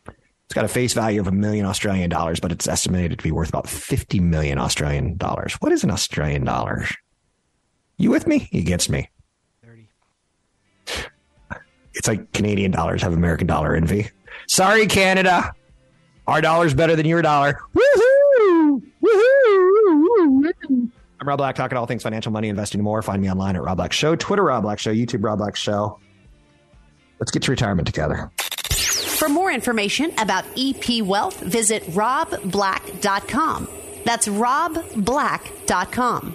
It's 0.07 0.55
got 0.55 0.65
a 0.65 0.69
face 0.69 0.95
value 0.95 1.21
of 1.21 1.29
a 1.29 1.33
million 1.33 1.67
Australian 1.67 2.09
dollars, 2.09 2.41
but 2.41 2.53
it's 2.53 2.67
estimated 2.67 3.19
to 3.19 3.23
be 3.23 3.31
worth 3.31 3.51
about 3.51 3.69
50 3.69 4.19
million 4.19 4.59
Australian 4.59 5.17
dollars. 5.19 5.55
What 5.61 5.73
is 5.73 5.85
an 5.85 5.91
Australian 5.91 6.45
dollar? 6.45 6.87
You 7.99 8.11
with 8.11 8.27
me? 8.27 8.49
You 8.51 8.61
against 8.61 8.89
me? 8.89 9.11
30. 11.95 11.99
It's 11.99 12.09
like 12.09 12.33
Canadian 12.33 12.71
dollars 12.71 13.03
have 13.03 13.13
American 13.13 13.47
dollar 13.47 13.75
envy. 13.75 14.11
Sorry, 14.49 14.87
Canada. 14.87 15.53
Our 16.27 16.41
dollar's 16.41 16.75
better 16.75 16.97
than 16.97 17.07
your 17.07 17.23
dollar. 17.23 17.61
Woohoo! 17.75 18.83
Woohoo! 19.03 20.91
I'm 21.21 21.29
Rob 21.29 21.39
Black, 21.39 21.57
talking 21.57 21.77
all 21.77 21.87
things 21.87 22.03
financial, 22.03 22.33
money, 22.33 22.49
investing, 22.49 22.83
more. 22.83 23.03
Find 23.03 23.21
me 23.21 23.31
online 23.31 23.57
at 23.57 23.63
Rob 23.63 23.77
Black 23.77 23.93
Show, 23.93 24.17
Twitter 24.17 24.45
Rob 24.45 24.63
Black 24.63 24.79
Show, 24.79 24.93
YouTube 24.93 25.23
Rob 25.23 25.39
Black 25.39 25.57
Show. 25.57 25.99
Let's 27.19 27.31
get 27.31 27.43
to 27.43 27.51
retirement 27.51 27.87
together. 27.87 28.31
For 28.71 29.29
more 29.29 29.53
information 29.53 30.13
about 30.19 30.45
EP 30.57 31.03
Wealth, 31.03 31.41
visit 31.41 31.83
robblack.com. 31.89 33.69
That's 34.05 34.29
robblack.com. 34.29 36.35